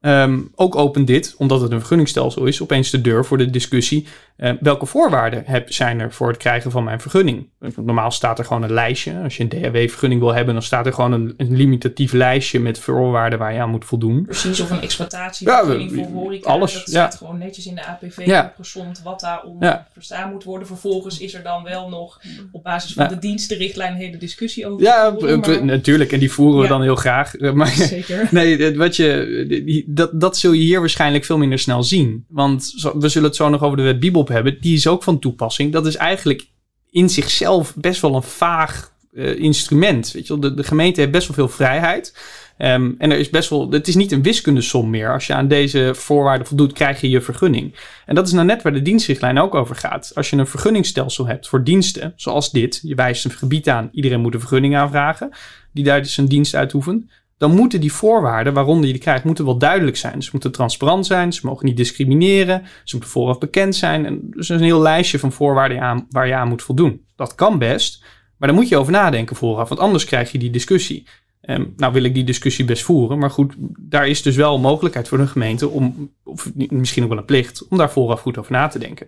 Um, 0.00 0.50
ook 0.54 0.76
opent 0.76 1.06
dit, 1.06 1.34
omdat 1.38 1.60
het 1.60 1.72
een 1.72 1.78
vergunningstelsel 1.78 2.46
is, 2.46 2.62
opeens 2.62 2.90
de 2.90 3.00
deur 3.00 3.24
voor 3.24 3.38
de 3.38 3.50
discussie. 3.50 4.06
Uh, 4.36 4.52
welke 4.60 4.86
voorwaarden 4.86 5.42
heb, 5.46 5.72
zijn 5.72 6.00
er 6.00 6.12
voor 6.12 6.28
het 6.28 6.36
krijgen 6.36 6.70
van 6.70 6.84
mijn 6.84 7.00
vergunning? 7.00 7.48
Normaal 7.76 8.10
staat 8.10 8.38
er 8.38 8.44
gewoon 8.44 8.62
een 8.62 8.72
lijstje. 8.72 9.20
Als 9.22 9.36
je 9.36 9.42
een 9.42 9.48
DHW-vergunning 9.48 10.20
wil 10.20 10.34
hebben, 10.34 10.54
dan 10.54 10.62
staat 10.62 10.86
er 10.86 10.92
gewoon 10.92 11.12
een, 11.12 11.34
een, 11.36 11.56
limitatief 11.56 12.12
lijstje 12.12 12.60
met 12.60 12.78
voorwaarden 12.78 13.38
waar 13.38 13.52
je 13.52 13.60
aan 13.60 13.70
moet 13.70 13.84
voldoen. 13.84 14.24
Precies, 14.24 14.60
of 14.60 14.70
een 14.70 14.80
exploitatievergunning 14.80 15.90
ja, 15.90 15.96
voor 15.96 16.06
horeca. 16.06 16.50
Alles, 16.50 16.72
dat 16.72 16.88
staat 16.88 17.12
ja. 17.12 17.18
gewoon 17.18 17.38
netjes 17.38 17.66
in 17.66 17.74
de 17.74 17.86
APV 17.86 18.22
ja. 18.26 18.52
gezond 18.56 19.02
wat 19.02 19.20
daarom 19.20 19.56
ja. 19.60 19.86
verstaan 19.92 20.30
moet 20.30 20.44
worden. 20.44 20.66
Vervolgens 20.66 21.18
is 21.18 21.34
er 21.34 21.42
dan 21.42 21.62
wel 21.62 21.88
nog 21.88 22.20
op 22.52 22.62
basis 22.62 22.92
van 22.92 23.08
de 23.08 23.18
dienstenrichtlijn 23.18 23.92
een 23.92 23.98
hele 23.98 24.16
discussie 24.16 24.66
over. 24.66 24.82
Ja, 24.82 25.16
maar... 25.20 25.64
natuurlijk. 25.64 26.12
En 26.12 26.18
die 26.18 26.32
voeren 26.32 26.60
we 26.60 26.68
dan 26.68 26.82
heel 26.82 26.96
graag. 26.96 27.38
Maar, 27.38 27.66
Zeker. 27.68 28.28
Nee, 28.30 28.76
wat 28.76 28.96
je 28.96 29.84
dat, 29.86 30.20
dat 30.20 30.36
zul 30.36 30.52
je 30.52 30.62
hier 30.62 30.80
waarschijnlijk 30.80 31.24
veel 31.24 31.38
minder 31.38 31.58
snel 31.58 31.82
zien. 31.82 32.24
Want 32.28 32.72
we 32.94 33.08
zullen 33.08 33.28
het 33.28 33.36
zo 33.36 33.48
nog 33.48 33.62
over 33.62 33.76
de 33.76 33.82
wet 33.82 34.00
Bibop 34.24 34.44
hebben. 34.44 34.60
Die 34.62 34.74
is 34.74 34.86
ook 34.86 35.02
van 35.02 35.18
toepassing. 35.18 35.72
Dat 35.72 35.86
is 35.86 35.96
eigenlijk 35.96 36.46
in 36.90 37.08
zichzelf 37.08 37.74
best 37.76 38.00
wel 38.00 38.14
een 38.14 38.22
vaag 38.22 38.92
uh, 39.12 39.38
instrument. 39.38 40.12
Weet 40.12 40.26
je 40.26 40.38
wel? 40.38 40.50
De, 40.50 40.54
de 40.54 40.64
gemeente 40.64 41.00
heeft 41.00 41.12
best 41.12 41.26
wel 41.26 41.36
veel 41.36 41.56
vrijheid. 41.56 42.16
Um, 42.58 42.94
en 42.98 43.10
er 43.10 43.18
is 43.18 43.30
best 43.30 43.50
wel, 43.50 43.70
het 43.70 43.88
is 43.88 43.94
niet 43.94 44.12
een 44.12 44.22
wiskundesom 44.22 44.90
meer. 44.90 45.12
Als 45.12 45.26
je 45.26 45.34
aan 45.34 45.48
deze 45.48 45.90
voorwaarden 45.94 46.46
voldoet, 46.46 46.72
krijg 46.72 47.00
je 47.00 47.10
je 47.10 47.20
vergunning. 47.20 47.74
En 48.06 48.14
dat 48.14 48.26
is 48.26 48.32
nou 48.32 48.46
net 48.46 48.62
waar 48.62 48.72
de 48.72 48.82
dienstrichtlijn 48.82 49.38
ook 49.38 49.54
over 49.54 49.76
gaat. 49.76 50.12
Als 50.14 50.30
je 50.30 50.36
een 50.36 50.46
vergunningstelsel 50.46 51.26
hebt 51.26 51.48
voor 51.48 51.64
diensten, 51.64 52.12
zoals 52.16 52.50
dit, 52.50 52.80
je 52.82 52.94
wijst 52.94 53.24
een 53.24 53.30
gebied 53.30 53.68
aan, 53.68 53.88
iedereen 53.92 54.20
moet 54.20 54.34
een 54.34 54.40
vergunning 54.40 54.76
aanvragen, 54.76 55.30
die 55.72 55.84
daar 55.84 56.02
dus 56.02 56.16
een 56.16 56.28
dienst 56.28 56.54
uitoefent 56.54 57.04
dan 57.36 57.54
moeten 57.54 57.80
die 57.80 57.92
voorwaarden 57.92 58.52
waaronder 58.52 58.86
je 58.86 58.92
die 58.92 59.02
krijgt, 59.02 59.24
moeten 59.24 59.44
wel 59.44 59.58
duidelijk 59.58 59.96
zijn. 59.96 60.22
Ze 60.22 60.28
moeten 60.32 60.52
transparant 60.52 61.06
zijn, 61.06 61.32
ze 61.32 61.46
mogen 61.46 61.66
niet 61.66 61.76
discrimineren, 61.76 62.62
ze 62.84 62.96
moeten 62.96 63.12
vooraf 63.12 63.38
bekend 63.38 63.74
zijn. 63.74 64.06
En 64.06 64.20
dus 64.30 64.48
er 64.48 64.54
is 64.54 64.60
een 64.60 64.66
heel 64.66 64.80
lijstje 64.80 65.18
van 65.18 65.32
voorwaarden 65.32 65.80
aan, 65.80 66.06
waar 66.10 66.26
je 66.26 66.34
aan 66.34 66.48
moet 66.48 66.62
voldoen. 66.62 67.04
Dat 67.16 67.34
kan 67.34 67.58
best, 67.58 68.04
maar 68.38 68.48
daar 68.48 68.58
moet 68.58 68.68
je 68.68 68.76
over 68.76 68.92
nadenken 68.92 69.36
vooraf, 69.36 69.68
want 69.68 69.80
anders 69.80 70.04
krijg 70.04 70.32
je 70.32 70.38
die 70.38 70.50
discussie. 70.50 71.06
Um, 71.46 71.72
nou 71.76 71.92
wil 71.92 72.04
ik 72.04 72.14
die 72.14 72.24
discussie 72.24 72.64
best 72.64 72.82
voeren, 72.82 73.18
maar 73.18 73.30
goed, 73.30 73.54
daar 73.78 74.08
is 74.08 74.22
dus 74.22 74.36
wel 74.36 74.54
een 74.54 74.60
mogelijkheid 74.60 75.08
voor 75.08 75.18
de 75.18 75.26
gemeente 75.26 75.68
om, 75.68 76.10
of 76.24 76.50
misschien 76.68 77.02
ook 77.02 77.08
wel 77.08 77.18
een 77.18 77.24
plicht, 77.24 77.68
om 77.68 77.78
daar 77.78 77.90
vooraf 77.90 78.20
goed 78.20 78.38
over 78.38 78.52
na 78.52 78.68
te 78.68 78.78
denken. 78.78 79.06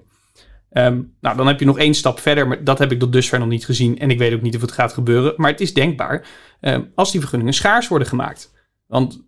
Um, 0.72 1.14
nou, 1.20 1.37
dan 1.37 1.46
heb 1.46 1.61
je 1.61 1.66
nog 1.66 1.79
één 1.79 1.94
stap 1.94 2.20
verder, 2.20 2.48
maar 2.48 2.64
dat 2.64 2.79
heb 2.79 2.92
ik 2.92 2.98
tot 2.98 3.12
dusver 3.12 3.38
nog 3.38 3.48
niet 3.48 3.64
gezien. 3.64 3.98
En 3.98 4.11
ik 4.11 4.18
weet 4.18 4.33
ook 4.33 4.42
niet 4.42 4.55
of 4.55 4.61
het 4.61 4.72
gaat 4.72 4.92
gebeuren. 4.92 5.35
Maar 5.37 5.50
het 5.50 5.61
is 5.61 5.74
denkbaar 5.74 6.26
um, 6.61 6.90
als 6.94 7.11
die 7.11 7.20
vergunningen 7.20 7.55
schaars 7.55 7.88
worden 7.88 8.09
gemaakt. 8.09 8.52
Want 8.87 9.24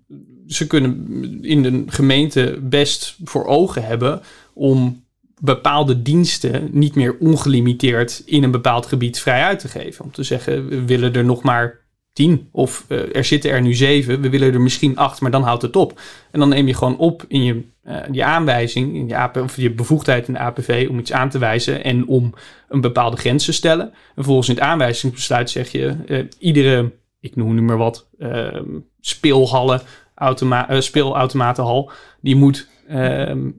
ze 0.46 0.66
kunnen 0.66 1.08
in 1.42 1.62
de 1.62 1.84
gemeente 1.86 2.58
best 2.62 3.16
voor 3.24 3.44
ogen 3.44 3.84
hebben 3.84 4.20
om 4.54 5.06
bepaalde 5.40 6.02
diensten 6.02 6.68
niet 6.72 6.94
meer 6.94 7.16
ongelimiteerd 7.18 8.22
in 8.24 8.42
een 8.42 8.50
bepaald 8.50 8.86
gebied 8.86 9.20
vrij 9.20 9.42
uit 9.42 9.58
te 9.58 9.68
geven. 9.68 10.04
Om 10.04 10.12
te 10.12 10.22
zeggen, 10.22 10.68
we 10.68 10.84
willen 10.84 11.12
er 11.12 11.24
nog 11.24 11.42
maar 11.42 11.86
tien 12.12 12.48
of 12.52 12.84
uh, 12.88 13.16
er 13.16 13.24
zitten 13.24 13.50
er 13.50 13.62
nu 13.62 13.74
zeven, 13.74 14.20
we 14.20 14.30
willen 14.30 14.52
er 14.52 14.60
misschien 14.60 14.96
acht, 14.96 15.20
maar 15.20 15.30
dan 15.30 15.42
houdt 15.42 15.62
het 15.62 15.76
op. 15.76 16.00
En 16.30 16.40
dan 16.40 16.48
neem 16.48 16.66
je 16.66 16.74
gewoon 16.74 16.98
op 16.98 17.24
in 17.28 17.44
je, 17.44 17.62
uh, 17.84 17.96
je 18.10 18.24
aanwijzing, 18.24 18.94
in 18.94 19.08
je, 19.08 19.42
of 19.42 19.56
je 19.56 19.70
bevoegdheid 19.70 20.28
in 20.28 20.34
de 20.34 20.40
APV 20.40 20.86
om 20.90 20.98
iets 20.98 21.12
aan 21.12 21.28
te 21.28 21.38
wijzen 21.38 21.84
en 21.84 22.06
om 22.06 22.34
een 22.68 22.80
bepaalde 22.80 23.16
grens 23.16 23.44
te 23.44 23.52
stellen. 23.52 23.86
En 23.86 23.92
vervolgens 24.14 24.48
in 24.48 24.54
het 24.54 24.64
aanwijzingsbesluit 24.64 25.50
zeg 25.50 25.72
je, 25.72 25.96
uh, 26.06 26.24
iedere, 26.38 26.92
ik 27.20 27.36
noem 27.36 27.54
nu 27.54 27.62
maar 27.62 27.76
wat, 27.76 28.08
ehm, 28.18 28.78
speelhallen, 29.00 29.80
automa 30.14 30.80
speelautomatenhal, 30.80 31.90
die 32.20 32.36
moet, 32.36 32.68
ehm, 32.88 33.50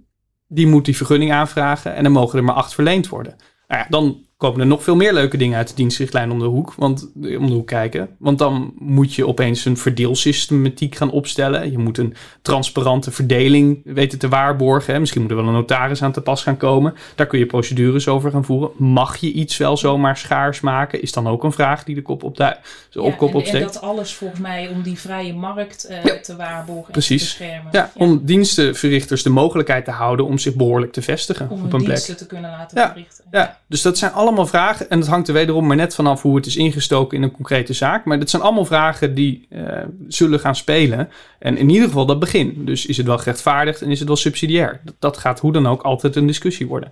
die 0.47 0.67
moet 0.67 0.85
die 0.85 0.97
vergunning 0.97 1.31
aanvragen 1.31 1.95
en 1.95 2.03
dan 2.03 2.11
mogen 2.11 2.37
er 2.37 2.45
maar 2.45 2.55
acht 2.55 2.73
verleend 2.73 3.07
worden. 3.07 3.35
Nou 3.67 3.81
ja, 3.81 3.87
dan 3.89 4.27
komen 4.39 4.59
er 4.59 4.67
nog 4.67 4.83
veel 4.83 4.95
meer 4.95 5.13
leuke 5.13 5.37
dingen 5.37 5.57
uit 5.57 5.67
de 5.67 5.73
dienstrichtlijn 5.73 6.31
om 6.31 6.39
de 6.39 6.45
hoek, 6.45 6.73
want, 6.77 7.09
om 7.15 7.47
de 7.47 7.53
hoek 7.53 7.67
kijken. 7.67 8.09
Want 8.19 8.37
dan 8.37 8.73
moet 8.77 9.13
je 9.13 9.27
opeens 9.27 9.65
een 9.65 9.77
verdeelsystematiek 9.77 10.95
gaan 10.95 11.11
opstellen. 11.11 11.71
Je 11.71 11.77
moet 11.77 11.97
een 11.97 12.13
transparante 12.41 13.11
verdeling 13.11 13.81
weten 13.83 14.19
te 14.19 14.27
waarborgen. 14.27 14.93
Hè. 14.93 14.99
Misschien 14.99 15.21
moet 15.21 15.29
er 15.29 15.37
wel 15.37 15.47
een 15.47 15.53
notaris 15.53 16.03
aan 16.03 16.11
te 16.11 16.21
pas 16.21 16.43
gaan 16.43 16.57
komen. 16.57 16.93
Daar 17.15 17.27
kun 17.27 17.39
je 17.39 17.45
procedures 17.45 18.07
over 18.07 18.31
gaan 18.31 18.45
voeren. 18.45 18.71
Mag 18.77 19.17
je 19.17 19.31
iets 19.31 19.57
wel 19.57 19.77
zomaar 19.77 20.17
schaars 20.17 20.59
maken? 20.59 21.01
Is 21.01 21.11
dan 21.11 21.27
ook 21.27 21.43
een 21.43 21.51
vraag 21.51 21.83
die 21.83 21.95
de 21.95 22.01
kop 22.01 22.23
op 22.23 22.37
de 22.37 22.43
ja, 22.43 23.01
opkop 23.01 23.29
en, 23.29 23.35
opsteekt. 23.35 23.65
En 23.65 23.71
dat 23.71 23.81
alles 23.81 24.13
volgens 24.13 24.39
mij 24.39 24.67
om 24.67 24.81
die 24.81 24.99
vrije 24.99 25.33
markt 25.33 25.87
uh, 25.89 26.03
ja, 26.03 26.19
te 26.19 26.35
waarborgen 26.35 26.91
precies. 26.91 27.21
en 27.21 27.37
te 27.37 27.37
beschermen. 27.37 27.69
Ja, 27.71 27.91
om 27.95 28.25
dienstenverrichters 28.25 29.23
de 29.23 29.29
mogelijkheid 29.29 29.85
te 29.85 29.91
houden 29.91 30.25
om 30.25 30.37
zich 30.37 30.55
behoorlijk 30.55 30.91
te 30.91 31.01
vestigen 31.01 31.49
om 31.49 31.63
op 31.63 31.73
een 31.73 31.83
plek. 31.83 31.87
diensten 31.87 32.17
te 32.17 32.25
kunnen 32.25 32.51
laten 32.51 32.77
verrichten. 32.87 33.23
Ja, 33.31 33.57
dus 33.67 33.81
dat 33.81 33.97
zijn 33.97 34.11
allemaal 34.11 34.27
vragen. 34.37 34.89
En 34.89 34.99
dat 34.99 35.09
hangt 35.09 35.27
er 35.27 35.33
wederom 35.33 35.67
maar 35.67 35.75
net 35.75 35.95
vanaf 35.95 36.21
hoe 36.21 36.35
het 36.35 36.45
is 36.45 36.55
ingestoken 36.55 37.17
in 37.17 37.23
een 37.23 37.31
concrete 37.31 37.73
zaak. 37.73 38.05
Maar 38.05 38.19
dat 38.19 38.29
zijn 38.29 38.41
allemaal 38.41 38.65
vragen 38.65 39.13
die 39.15 39.47
uh, 39.49 39.61
zullen 40.07 40.39
gaan 40.39 40.55
spelen. 40.55 41.09
En 41.39 41.57
in 41.57 41.69
ieder 41.69 41.87
geval 41.87 42.05
dat 42.05 42.19
begin. 42.19 42.65
Dus 42.65 42.85
is 42.85 42.97
het 42.97 43.05
wel 43.05 43.17
gerechtvaardigd 43.17 43.81
en 43.81 43.91
is 43.91 43.99
het 43.99 44.07
wel 44.07 44.17
subsidiair? 44.17 44.81
Dat, 44.83 44.95
dat 44.99 45.17
gaat 45.17 45.39
hoe 45.39 45.51
dan 45.51 45.67
ook 45.67 45.81
altijd 45.81 46.15
een 46.15 46.27
discussie 46.27 46.67
worden. 46.67 46.91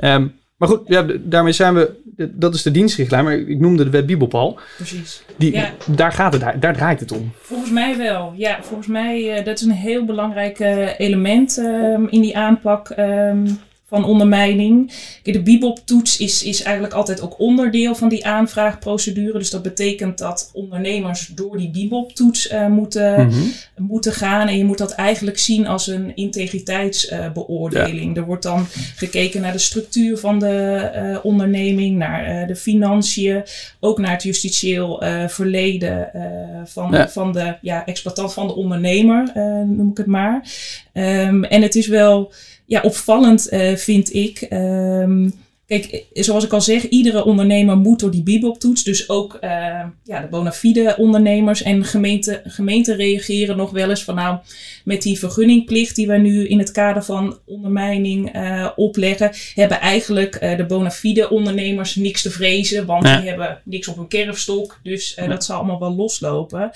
Um, 0.00 0.34
maar 0.56 0.68
goed, 0.68 0.80
ja, 0.84 1.06
daarmee 1.18 1.52
zijn 1.52 1.74
we. 1.74 1.94
Dat 2.32 2.54
is 2.54 2.62
de 2.62 2.70
dienstrichtlijn, 2.70 3.24
maar 3.24 3.38
ik 3.38 3.60
noemde 3.60 3.84
de 3.84 3.90
wet 3.90 4.06
Bibop 4.06 4.34
al. 4.34 4.58
Precies. 4.76 5.22
Die, 5.36 5.52
ja. 5.52 5.72
Daar 5.86 6.12
gaat 6.12 6.32
het, 6.32 6.42
daar, 6.42 6.60
daar 6.60 6.74
draait 6.74 7.00
het 7.00 7.12
om. 7.12 7.32
Volgens 7.40 7.70
mij 7.70 7.96
wel. 7.96 8.32
Ja, 8.36 8.58
volgens 8.62 8.88
mij 8.88 9.38
uh, 9.38 9.44
dat 9.44 9.58
is 9.58 9.64
een 9.64 9.70
heel 9.70 10.04
belangrijk 10.04 10.58
uh, 10.58 10.98
element 10.98 11.56
um, 11.58 12.08
in 12.08 12.20
die 12.20 12.36
aanpak. 12.36 12.94
Um, 12.98 13.58
van 13.88 14.04
ondermijning. 14.04 14.92
De 15.22 15.42
Bibop-toets 15.42 16.18
is, 16.18 16.42
is 16.42 16.62
eigenlijk 16.62 16.94
altijd 16.94 17.20
ook 17.20 17.38
onderdeel 17.38 17.94
van 17.94 18.08
die 18.08 18.26
aanvraagprocedure. 18.26 19.38
Dus 19.38 19.50
dat 19.50 19.62
betekent 19.62 20.18
dat 20.18 20.50
ondernemers 20.52 21.30
door 21.34 21.56
die 21.56 21.70
Bibop-toets 21.70 22.52
uh, 22.52 22.66
moeten, 22.66 23.24
mm 23.24 23.30
-hmm. 23.30 23.52
moeten 23.76 24.12
gaan. 24.12 24.48
En 24.48 24.58
je 24.58 24.64
moet 24.64 24.78
dat 24.78 24.92
eigenlijk 24.92 25.38
zien 25.38 25.66
als 25.66 25.86
een 25.86 26.16
integriteitsbeoordeling. 26.16 28.14
Ja. 28.14 28.20
Er 28.20 28.26
wordt 28.26 28.42
dan 28.42 28.66
gekeken 28.96 29.40
naar 29.40 29.52
de 29.52 29.58
structuur 29.58 30.18
van 30.18 30.38
de 30.38 30.90
uh, 30.94 31.18
onderneming, 31.22 31.96
naar 31.96 32.46
de 32.46 32.56
financiën, 32.56 33.42
ook 33.80 33.98
naar 33.98 34.12
het 34.12 34.22
justitieel 34.22 35.02
verleden 35.26 36.10
van, 36.64 36.90
ja. 36.92 37.08
van 37.08 37.32
de 37.32 37.56
ja, 37.60 37.86
exploitant 37.86 38.32
van 38.32 38.46
de 38.46 38.54
ondernemer, 38.54 39.32
noem 39.66 39.90
ik 39.90 39.96
het 39.96 40.06
maar. 40.06 40.48
Um, 40.92 41.44
en 41.44 41.62
het 41.62 41.74
is 41.74 41.86
wel 41.86 42.32
ja, 42.66 42.80
opvallend 42.80 43.52
uh, 43.52 43.76
vind 43.76 44.14
ik. 44.14 44.46
Um, 44.50 45.32
Kijk, 45.66 46.04
zoals 46.12 46.44
ik 46.44 46.52
al 46.52 46.60
zeg, 46.60 46.88
iedere 46.88 47.24
ondernemer 47.24 47.76
moet 47.76 48.00
door 48.00 48.10
die 48.10 48.22
Bibop-toets. 48.22 48.84
Dus 48.84 49.08
ook 49.08 49.34
uh, 49.34 49.40
ja, 50.04 50.20
de 50.20 50.26
bona 50.30 50.52
fide 50.52 50.94
ondernemers 50.98 51.62
en 51.62 51.84
gemeenten 51.84 52.40
gemeente 52.44 52.94
reageren 52.94 53.56
nog 53.56 53.70
wel 53.70 53.90
eens 53.90 54.04
van 54.04 54.14
nou, 54.14 54.38
met 54.84 55.02
die 55.02 55.18
vergunningplicht 55.18 55.96
die 55.96 56.06
wij 56.06 56.18
nu 56.18 56.48
in 56.48 56.58
het 56.58 56.70
kader 56.70 57.04
van 57.04 57.38
ondermijning 57.44 58.36
uh, 58.36 58.68
opleggen, 58.76 59.30
hebben 59.54 59.80
eigenlijk 59.80 60.42
uh, 60.42 60.56
de 60.56 60.66
bona 60.66 60.90
fide 60.90 61.30
ondernemers 61.30 61.94
niks 61.94 62.22
te 62.22 62.30
vrezen, 62.30 62.86
want 62.86 63.02
die 63.02 63.12
hebben 63.12 63.60
niks 63.64 63.88
op 63.88 63.96
hun 63.96 64.08
kerfstok. 64.08 64.80
Dus 64.82 65.12
ja. 65.16 65.26
dat 65.26 65.44
zal 65.44 65.56
allemaal 65.56 65.80
wel 65.80 65.94
loslopen. 65.94 66.70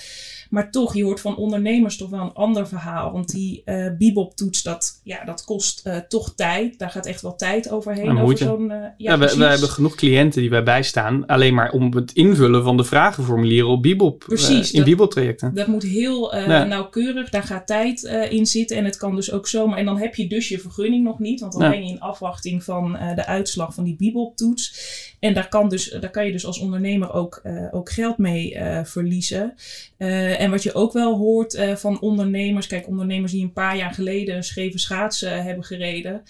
Maar 0.49 0.71
toch, 0.71 0.95
je 0.95 1.03
hoort 1.03 1.19
van 1.19 1.37
ondernemers 1.37 1.97
toch 1.97 2.09
wel 2.09 2.21
een 2.21 2.33
ander 2.33 2.67
verhaal. 2.67 3.11
Want 3.11 3.31
die 3.31 3.63
Bibop-toets, 3.97 4.63
dat, 4.63 4.99
ja, 5.03 5.23
dat 5.23 5.43
kost 5.43 5.89
toch 6.07 6.33
tijd. 6.35 6.79
Daar 6.79 6.89
gaat 6.89 7.05
echt 7.05 7.21
wel 7.21 7.35
tijd 7.35 7.69
overheen. 7.69 8.19
Over 8.19 8.37
zo'n, 8.37 8.71
ja, 8.81 8.93
ja 8.97 9.17
we, 9.17 9.37
we, 9.37 9.43
hebben 9.43 9.69
genoeg 9.69 9.95
cliënten 9.95 10.41
die 10.41 10.49
wij 10.49 10.63
bijstaan. 10.63 11.25
Alleen 11.25 11.53
maar 11.53 11.71
om 11.71 11.95
het 11.95 12.11
invullen 12.11 12.63
van 12.63 12.77
de 12.77 12.83
vragenformulieren 12.83 13.69
op 13.69 13.81
Bibop. 13.81 14.19
Precies. 14.19 14.71
in 14.71 14.83
Bibop-trajecten. 14.83 15.53
Dat 15.53 15.67
moet 15.67 15.83
heel 15.83 16.35
ja. 16.35 16.63
nauwkeurig. 16.63 17.29
Daar 17.29 17.43
gaat 17.43 17.67
tijd 17.67 18.03
in 18.29 18.45
zitten. 18.45 18.77
En 18.77 18.85
het 18.85 18.97
kan 18.97 19.15
dus 19.15 19.31
ook 19.31 19.47
zomaar. 19.47 19.77
En 19.77 19.85
dan 19.85 19.97
heb 19.97 20.15
je 20.15 20.27
dus 20.27 20.47
je 20.47 20.59
vergunning 20.59 21.03
nog 21.03 21.19
niet. 21.19 21.39
Want 21.39 21.53
dan 21.53 21.61
ja. 21.61 21.69
ben 21.69 21.83
je 21.83 21.91
in 21.91 21.99
afwachting 21.99 22.63
van 22.63 22.91
de 22.91 23.25
uitslag 23.25 23.73
van 23.73 23.83
die 23.83 23.95
Bibop-toets. 23.95 24.89
En 25.19 25.33
daar 25.33 25.49
kan, 25.49 25.69
dus, 25.69 25.89
daar 25.99 26.11
kan 26.11 26.25
je 26.25 26.31
dus 26.31 26.45
als 26.45 26.59
ondernemer 26.59 27.13
ook, 27.13 27.41
ook 27.71 27.91
geld 27.91 28.17
mee 28.17 28.57
verliezen. 28.83 29.53
En 29.97 30.51
wat 30.51 30.63
je 30.63 30.73
ook 30.73 30.93
wel 30.93 31.17
hoort 31.17 31.59
van 31.75 32.01
ondernemers, 32.01 32.67
kijk, 32.67 32.87
ondernemers 32.87 33.31
die 33.31 33.43
een 33.43 33.53
paar 33.53 33.77
jaar 33.77 33.93
geleden 33.93 34.35
een 34.35 34.43
scheve 34.43 34.77
schaatsen 34.77 35.43
hebben 35.43 35.63
gereden. 35.63 36.21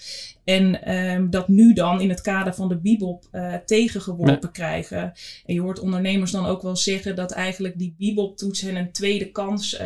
En 0.44 0.94
um, 0.94 1.30
dat 1.30 1.48
nu 1.48 1.72
dan 1.72 2.00
in 2.00 2.08
het 2.08 2.20
kader 2.20 2.54
van 2.54 2.68
de 2.68 2.76
Bibop 2.76 3.24
uh, 3.32 3.54
tegengeworpen 3.54 4.38
nee. 4.42 4.50
krijgen. 4.52 5.12
En 5.46 5.54
je 5.54 5.60
hoort 5.60 5.80
ondernemers 5.80 6.30
dan 6.30 6.46
ook 6.46 6.62
wel 6.62 6.76
zeggen 6.76 7.16
dat 7.16 7.32
eigenlijk 7.32 7.78
die 7.78 7.94
Bibop-toets 7.98 8.60
hen 8.60 8.76
een 8.76 8.92
tweede 8.92 9.30
kans 9.30 9.80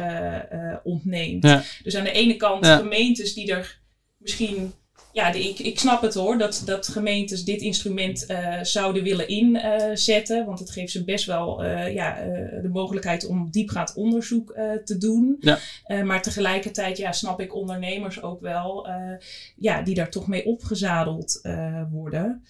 ontneemt. 0.82 1.44
Ja. 1.44 1.62
Dus 1.82 1.96
aan 1.96 2.04
de 2.04 2.12
ene 2.12 2.36
kant 2.36 2.64
ja. 2.64 2.76
gemeentes 2.76 3.34
die 3.34 3.52
er 3.52 3.80
misschien 4.18 4.72
ja, 5.16 5.32
ik, 5.32 5.58
ik 5.58 5.78
snap 5.78 6.02
het 6.02 6.14
hoor, 6.14 6.38
dat, 6.38 6.62
dat 6.64 6.88
gemeentes 6.88 7.44
dit 7.44 7.60
instrument 7.60 8.26
uh, 8.30 8.58
zouden 8.62 9.02
willen 9.02 9.28
inzetten. 9.28 10.38
Uh, 10.38 10.46
want 10.46 10.58
het 10.58 10.70
geeft 10.70 10.92
ze 10.92 11.04
best 11.04 11.26
wel 11.26 11.64
uh, 11.64 11.94
ja, 11.94 12.14
de 12.62 12.68
mogelijkheid 12.72 13.26
om 13.26 13.50
diepgaand 13.50 13.94
onderzoek 13.94 14.54
te 14.84 14.98
doen. 14.98 15.36
Ja. 15.40 15.58
maar 16.04 16.22
tegelijkertijd 16.22 16.98
ja, 16.98 17.12
snap 17.12 17.40
ik 17.40 17.54
ondernemers 17.54 18.22
ook 18.22 18.40
wel 18.40 18.88
ja, 19.56 19.82
die 19.82 19.94
daar 19.94 20.10
toch 20.10 20.26
mee 20.26 20.44
opgezadeld 20.44 21.40
worden. 21.90 22.42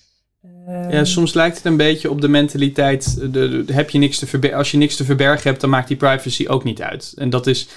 Ja, 0.67 1.05
soms 1.05 1.35
lijkt 1.35 1.57
het 1.57 1.65
een 1.65 1.77
beetje 1.77 2.11
op 2.11 2.21
de 2.21 2.29
mentaliteit: 2.29 3.17
de, 3.21 3.31
de, 3.31 3.65
de, 3.65 3.73
heb 3.73 3.91
je 3.91 3.99
niks 3.99 4.19
te 4.19 4.27
verbergen, 4.27 4.59
als 4.59 4.71
je 4.71 4.77
niks 4.77 4.97
te 4.97 5.05
verbergen 5.05 5.49
hebt, 5.49 5.61
dan 5.61 5.71
maakt 5.71 5.89
die 5.89 5.97
privacy 5.97 6.47
ook 6.47 6.65
niet 6.65 6.83
uit. 6.83 7.13
En 7.17 7.31
dat 7.31 7.47
is 7.47 7.69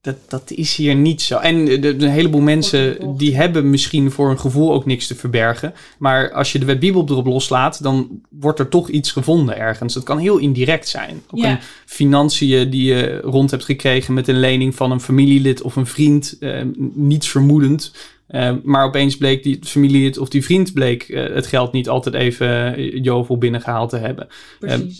dat, 0.00 0.16
dat 0.28 0.50
is 0.50 0.76
hier 0.76 0.94
niet 0.94 1.22
zo. 1.22 1.38
En 1.38 1.64
de, 1.64 1.78
de, 1.78 1.88
een 1.88 2.10
heleboel 2.10 2.40
mensen 2.40 3.16
die 3.16 3.36
hebben 3.36 3.70
misschien 3.70 4.10
voor 4.10 4.30
een 4.30 4.38
gevoel 4.38 4.72
ook 4.72 4.86
niks 4.86 5.06
te 5.06 5.14
verbergen. 5.14 5.74
Maar 5.98 6.32
als 6.32 6.52
je 6.52 6.58
de 6.58 6.64
wet 6.64 6.80
Bibel 6.80 7.04
erop 7.08 7.26
loslaat, 7.26 7.82
dan 7.82 8.20
wordt 8.30 8.58
er 8.58 8.68
toch 8.68 8.88
iets 8.88 9.12
gevonden 9.12 9.58
ergens. 9.58 9.94
Dat 9.94 10.02
kan 10.02 10.18
heel 10.18 10.38
indirect 10.38 10.88
zijn. 10.88 11.22
Ook 11.30 11.40
ja. 11.40 11.50
een 11.50 11.58
financiën 11.86 12.70
die 12.70 12.84
je 12.84 13.20
rond 13.20 13.50
hebt 13.50 13.64
gekregen 13.64 14.14
met 14.14 14.28
een 14.28 14.40
lening 14.40 14.74
van 14.74 14.90
een 14.90 15.00
familielid 15.00 15.62
of 15.62 15.76
een 15.76 15.86
vriend. 15.86 16.36
Eh, 16.40 16.62
niets 16.94 17.28
vermoedend. 17.28 17.92
Uh, 18.30 18.52
maar 18.62 18.84
opeens 18.84 19.16
bleek 19.16 19.42
die 19.42 19.58
familielid 19.62 20.18
of 20.18 20.28
die 20.28 20.44
vriend 20.44 20.72
bleek 20.72 21.08
uh, 21.08 21.34
het 21.34 21.46
geld 21.46 21.72
niet 21.72 21.88
altijd 21.88 22.14
even 22.14 22.80
uh, 22.80 23.04
jovel 23.04 23.38
binnengehaald 23.38 23.90
te 23.90 23.96
hebben. 23.96 24.28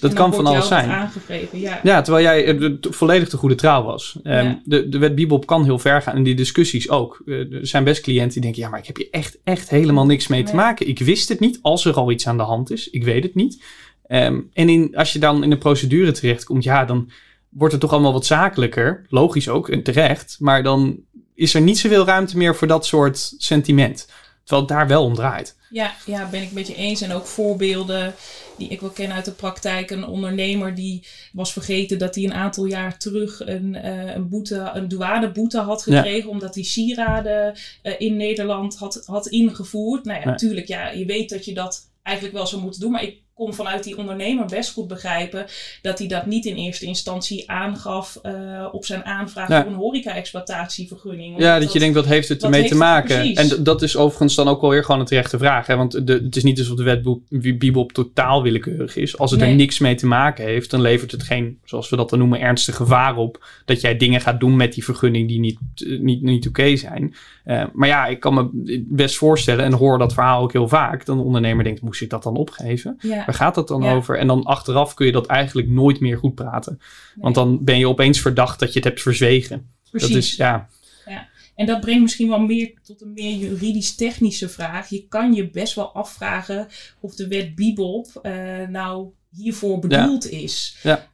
dat 0.01 0.13
kan 0.13 0.35
van 0.35 0.47
alles 0.47 0.67
zijn. 0.67 1.11
Ja. 1.53 1.81
ja. 1.83 2.03
terwijl 2.03 2.25
jij 2.25 2.79
volledig 2.81 3.29
de 3.29 3.37
goede 3.37 3.55
trouw 3.55 3.83
was. 3.83 4.19
Ja. 4.23 4.61
de, 4.65 4.89
de 4.89 4.99
wet 4.99 5.15
Bibop 5.15 5.47
kan 5.47 5.65
heel 5.65 5.79
ver 5.79 6.03
gaan 6.03 6.17
en 6.17 6.23
die 6.23 6.35
discussies 6.35 6.89
ook. 6.89 7.23
er 7.27 7.67
zijn 7.67 7.85
best 7.85 8.03
cliënten 8.03 8.33
die 8.33 8.43
denken, 8.43 8.63
ja, 8.63 8.69
maar 8.69 8.79
ik 8.79 8.87
heb 8.87 8.97
hier 8.97 9.09
echt, 9.11 9.39
echt 9.45 9.71
helemaal 9.71 10.07
niks 10.07 10.27
mee 10.27 10.41
nee. 10.41 10.51
te 10.51 10.57
maken. 10.57 10.89
Ik 10.89 10.99
wist 10.99 11.29
het 11.29 11.41
niet 11.41 11.59
als 11.63 11.85
er 11.85 11.95
al 11.95 12.11
iets 12.11 12.27
aan 12.27 12.37
de 12.37 12.43
hand 12.43 12.71
is. 12.71 12.91
Ik 12.91 13.05
weet 13.05 13.23
het 13.23 13.35
niet. 13.35 13.63
Um, 14.09 14.51
en 14.53 14.69
in, 14.69 14.97
als 14.97 15.13
je 15.13 15.19
dan 15.19 15.43
in 15.43 15.51
de 15.51 15.59
procedure 15.59 16.13
terechtkomt, 16.13 16.65
ja, 16.65 16.85
dan 16.85 17.11
wordt 17.49 17.73
het 17.73 17.83
toch 17.83 17.93
allemaal 17.93 18.13
wat 18.13 18.27
zakelijker. 18.27 19.07
Logisch 19.09 19.49
ook 19.49 19.69
en 19.69 19.83
terecht. 19.83 20.37
Maar 20.41 20.63
dan 20.63 21.01
is 21.41 21.55
er 21.55 21.61
niet 21.61 21.79
zoveel 21.79 22.05
ruimte 22.05 22.37
meer 22.37 22.57
voor 22.57 22.67
dat 22.67 22.87
soort 22.87 23.35
sentiment. 23.39 24.07
Terwijl 24.45 24.69
het 24.69 24.77
daar 24.77 24.89
wel 24.89 25.05
om 25.05 25.15
draait. 25.15 25.57
Ja, 25.71 25.95
ja, 26.07 26.29
ben 26.29 26.43
ik 26.43 26.53
met 26.53 26.67
je 26.67 26.75
eens. 26.75 27.01
En 27.01 27.13
ook 27.13 27.27
voorbeelden 27.27 28.15
die 28.57 28.69
ik 28.69 28.81
wel 28.81 28.91
ken 28.91 29.13
uit 29.13 29.25
de 29.25 29.33
praktijk. 29.33 29.91
Een 29.91 30.07
ondernemer 30.07 30.75
die 30.75 31.07
was 31.33 31.53
vergeten 31.53 31.99
dat 31.99 32.15
hij 32.15 32.25
een 32.25 32.35
aantal 32.35 32.65
jaar 32.65 32.99
terug 32.99 33.47
een, 33.47 33.75
uh, 33.75 34.15
een, 34.15 34.29
boete, 34.29 34.71
een 34.75 34.89
douaneboete 34.89 35.59
had 35.59 35.83
gekregen. 35.83 36.29
Ja. 36.29 36.33
Omdat 36.33 36.55
hij 36.55 36.65
sieraden 36.65 37.55
uh, 37.83 37.93
in 37.99 38.17
Nederland 38.17 38.77
had, 38.77 39.03
had 39.07 39.27
ingevoerd. 39.27 40.05
Nou 40.05 40.19
ja, 40.19 40.25
ja, 40.25 40.31
natuurlijk, 40.31 40.67
ja, 40.67 40.91
je 40.91 41.05
weet 41.05 41.31
dat 41.31 41.45
je 41.45 41.55
dat 41.55 41.91
eigenlijk 42.03 42.37
wel 42.37 42.47
zou 42.47 42.63
moeten 42.63 42.81
doen. 42.81 42.91
Maar 42.91 43.03
ik 43.03 43.19
kon 43.41 43.55
vanuit 43.55 43.85
die 43.85 43.97
ondernemer 43.97 44.47
best 44.47 44.73
goed 44.73 44.89
begrijpen 44.89 45.47
dat 45.83 45.99
hij 45.99 46.09
dat 46.09 46.27
niet 46.27 46.45
in 46.45 46.57
eerste 46.57 46.87
instantie 46.87 47.51
aangaf 47.51 48.21
uh, 48.23 48.33
op 48.73 48.85
zijn 48.85 49.05
aanvraag 49.05 49.49
ja. 49.49 49.63
voor 49.63 49.71
een 49.71 49.79
horeca-exploitatievergunning. 49.79 51.39
Ja, 51.39 51.53
dat, 51.53 51.63
dat, 51.63 51.73
je 51.73 51.79
denkt, 51.79 51.95
wat 51.95 52.07
heeft 52.07 52.29
het 52.29 52.43
ermee 52.43 52.69
te 52.69 52.75
maken? 52.75 53.35
En 53.35 53.63
dat 53.63 53.83
is 53.83 53.97
overigens 53.97 54.35
dan 54.35 54.49
ook 54.49 54.61
wel 54.61 54.71
weer 54.71 54.85
gewoon 54.85 55.01
een 55.01 55.07
terechte 55.07 55.39
vraag. 55.39 55.67
Hè? 55.67 55.77
Want 55.77 56.07
de, 56.07 56.13
het 56.13 56.37
is 56.37 56.43
niet 56.43 56.59
alsof 56.59 56.77
de 56.77 56.83
wet 56.83 57.59
Bibop 57.59 57.93
totaal 57.93 58.43
willekeurig 58.43 58.97
is. 58.97 59.19
Als 59.19 59.31
het 59.31 59.41
nee. 59.41 59.51
er 59.51 59.57
niks 59.57 59.79
mee 59.79 59.95
te 59.95 60.07
maken 60.07 60.45
heeft, 60.45 60.71
dan 60.71 60.81
levert 60.81 61.11
het 61.11 61.23
geen, 61.23 61.59
zoals 61.65 61.89
we 61.89 61.97
dat 61.97 62.11
dan 62.11 62.19
noemen, 62.19 62.41
ernstig 62.41 62.77
gevaar 62.77 63.17
op. 63.17 63.45
Dat 63.65 63.81
jij 63.81 63.97
dingen 63.97 64.21
gaat 64.21 64.41
doen 64.41 64.57
met 64.57 64.73
die 64.73 64.85
vergunning 64.85 65.29
die 65.29 65.41
niet, 65.41 65.59
niet, 66.01 66.23
niet 66.23 66.49
oké 66.49 66.61
okay 66.61 66.77
zijn. 66.77 67.15
Uh, 67.45 67.65
maar 67.73 67.89
ja, 67.89 68.07
ik 68.07 68.21
kan 68.21 68.35
me 68.35 68.49
best 68.89 69.17
voorstellen 69.17 69.65
en 69.65 69.73
hoor 69.73 69.99
dat 69.99 70.13
verhaal 70.13 70.43
ook 70.43 70.53
heel 70.53 70.69
vaak. 70.69 71.05
Dan 71.05 71.17
de 71.17 71.23
ondernemer 71.23 71.65
denkt, 71.65 71.81
moest 71.81 72.03
ik 72.03 72.11
dat 72.11 72.23
dan 72.23 72.37
opgeven? 72.37 72.97
Ja. 73.01 73.25
Waar 73.31 73.39
gaat 73.39 73.55
dat 73.55 73.69
dan 73.69 73.83
ja. 73.83 73.95
over? 73.95 74.19
En 74.19 74.27
dan 74.27 74.45
achteraf 74.45 74.95
kun 74.95 75.07
je 75.07 75.13
dat 75.13 75.27
eigenlijk 75.27 75.69
nooit 75.69 76.01
meer 76.01 76.19
goed 76.19 76.35
praten. 76.35 76.77
Nee. 76.79 77.23
Want 77.23 77.35
dan 77.35 77.65
ben 77.65 77.79
je 77.79 77.89
opeens 77.89 78.21
verdacht 78.21 78.59
dat 78.59 78.69
je 78.73 78.79
het 78.79 78.89
hebt 78.89 79.03
verzwegen. 79.03 79.71
Precies. 79.91 80.09
Dat 80.09 80.17
is, 80.17 80.37
ja. 80.37 80.69
ja. 81.07 81.29
En 81.55 81.67
dat 81.67 81.81
brengt 81.81 82.03
misschien 82.03 82.29
wel 82.29 82.41
meer 82.41 82.73
tot 82.83 83.01
een 83.01 83.13
meer 83.13 83.37
juridisch-technische 83.37 84.49
vraag. 84.49 84.89
Je 84.89 85.07
kan 85.09 85.33
je 85.33 85.51
best 85.51 85.75
wel 85.75 85.93
afvragen 85.93 86.67
of 87.01 87.15
de 87.15 87.29
wet 87.29 87.55
Bibop 87.55 88.07
uh, 88.23 88.33
nou 88.69 89.09
hiervoor 89.31 89.79
bedoeld 89.79 90.31
ja. 90.31 90.39
is. 90.39 90.77
Ja. 90.83 91.09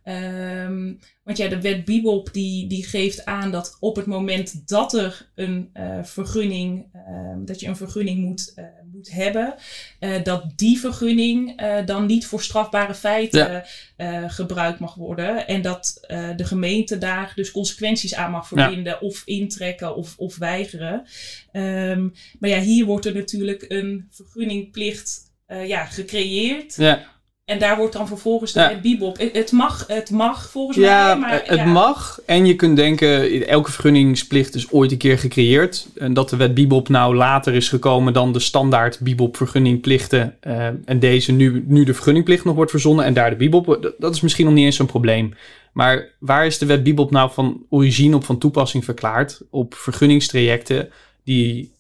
Um, 0.65 0.99
want 1.23 1.39
ja, 1.39 1.49
de 1.49 1.61
wet 1.61 1.85
Bibop 1.85 2.33
die, 2.33 2.69
die 2.69 2.85
geeft 2.85 3.25
aan 3.25 3.51
dat 3.51 3.77
op 3.81 3.97
het 3.97 4.07
moment 4.07 4.69
dat 4.69 4.95
er 4.95 5.29
een 5.35 5.71
uh, 5.75 5.99
vergunning, 6.03 6.87
uh, 6.95 7.37
dat 7.45 7.61
je 7.61 7.67
een 7.67 7.77
vergunning 7.77 8.25
moet, 8.25 8.53
uh, 8.57 8.65
moet 8.93 9.11
hebben, 9.11 9.55
dat 10.23 10.53
die 10.57 10.79
vergunning 10.79 11.63
dan 11.85 12.07
niet 12.07 12.27
voor 12.27 12.43
strafbare 12.43 12.95
feiten 12.95 13.65
ja. 13.97 14.29
gebruikt 14.29 14.79
mag 14.79 14.95
worden. 14.95 15.47
En 15.47 15.63
dat 15.63 16.05
de 16.37 16.45
gemeente 16.45 16.99
daar 16.99 17.33
dus 17.35 17.51
consequenties 17.51 18.15
aan 18.15 18.31
mag 18.31 18.49
verbinden 18.49 18.93
ja. 18.93 18.99
of 18.99 19.23
intrekken 19.25 19.97
of, 19.97 20.15
of 20.17 20.37
weigeren. 20.37 21.07
Um, 21.53 22.13
maar 22.39 22.51
ja, 22.51 22.61
hier 22.61 22.85
wordt 22.85 23.07
er 23.07 23.15
natuurlijk 23.15 23.65
een 23.69 24.09
vergunningplicht 24.11 25.33
ja, 25.47 25.85
gecreëerd. 25.85 26.77
Ja. 26.77 27.15
En 27.47 27.59
daar 27.59 27.77
wordt 27.77 27.93
dan 27.93 28.07
vervolgens 28.07 28.53
de 28.53 28.61
ja. 28.61 28.81
bibop. 28.83 29.19
Het 29.33 29.53
mag, 29.53 29.85
het 29.87 30.11
mag 30.11 30.51
volgens 30.51 30.77
ja, 30.77 31.07
mij. 31.07 31.17
Maar, 31.17 31.43
het 31.45 31.59
ja. 31.59 31.65
mag. 31.65 32.21
En 32.25 32.47
je 32.47 32.57
kunt 32.57 32.77
denken, 32.77 33.47
elke 33.47 33.73
vergunningsplicht 33.73 34.55
is 34.55 34.71
ooit 34.71 34.93
een 34.93 34.99
keer 34.99 35.19
gecreëerd. 35.19 35.87
En 35.95 36.15
dat 36.15 36.31
de 36.31 36.37
wet 36.37 36.55
bibop 36.55 36.89
nou 36.89 37.15
later 37.15 37.55
is 37.55 37.69
gekomen 37.69 38.13
dan 38.13 38.33
de 38.33 38.39
standaard 38.39 39.01
bibop 39.01 39.37
vergunningplichten. 39.37 40.37
Uh, 40.47 40.67
en 40.85 40.99
deze 40.99 41.33
nu, 41.33 41.65
nu 41.67 41.85
de 41.85 41.95
vergunningplicht 41.95 42.45
nog 42.45 42.55
wordt 42.55 42.71
verzonnen 42.71 43.05
en 43.05 43.15
daar 43.15 43.31
de 43.31 43.37
bibop. 43.37 43.95
Dat 43.99 44.15
is 44.15 44.21
misschien 44.21 44.45
nog 44.45 44.55
niet 44.55 44.65
eens 44.65 44.77
zo'n 44.77 44.87
probleem. 44.87 45.35
Maar 45.73 46.09
waar 46.19 46.47
is 46.47 46.59
de 46.59 46.67
wet 46.67 46.83
bibop 46.83 47.11
nou 47.11 47.31
van 47.33 47.63
origine 47.69 48.17
op 48.17 48.25
van 48.25 48.39
toepassing 48.39 48.85
verklaard? 48.85 49.41
Op 49.51 49.75
vergunningstrajecten 49.75 50.89
die 51.25 51.75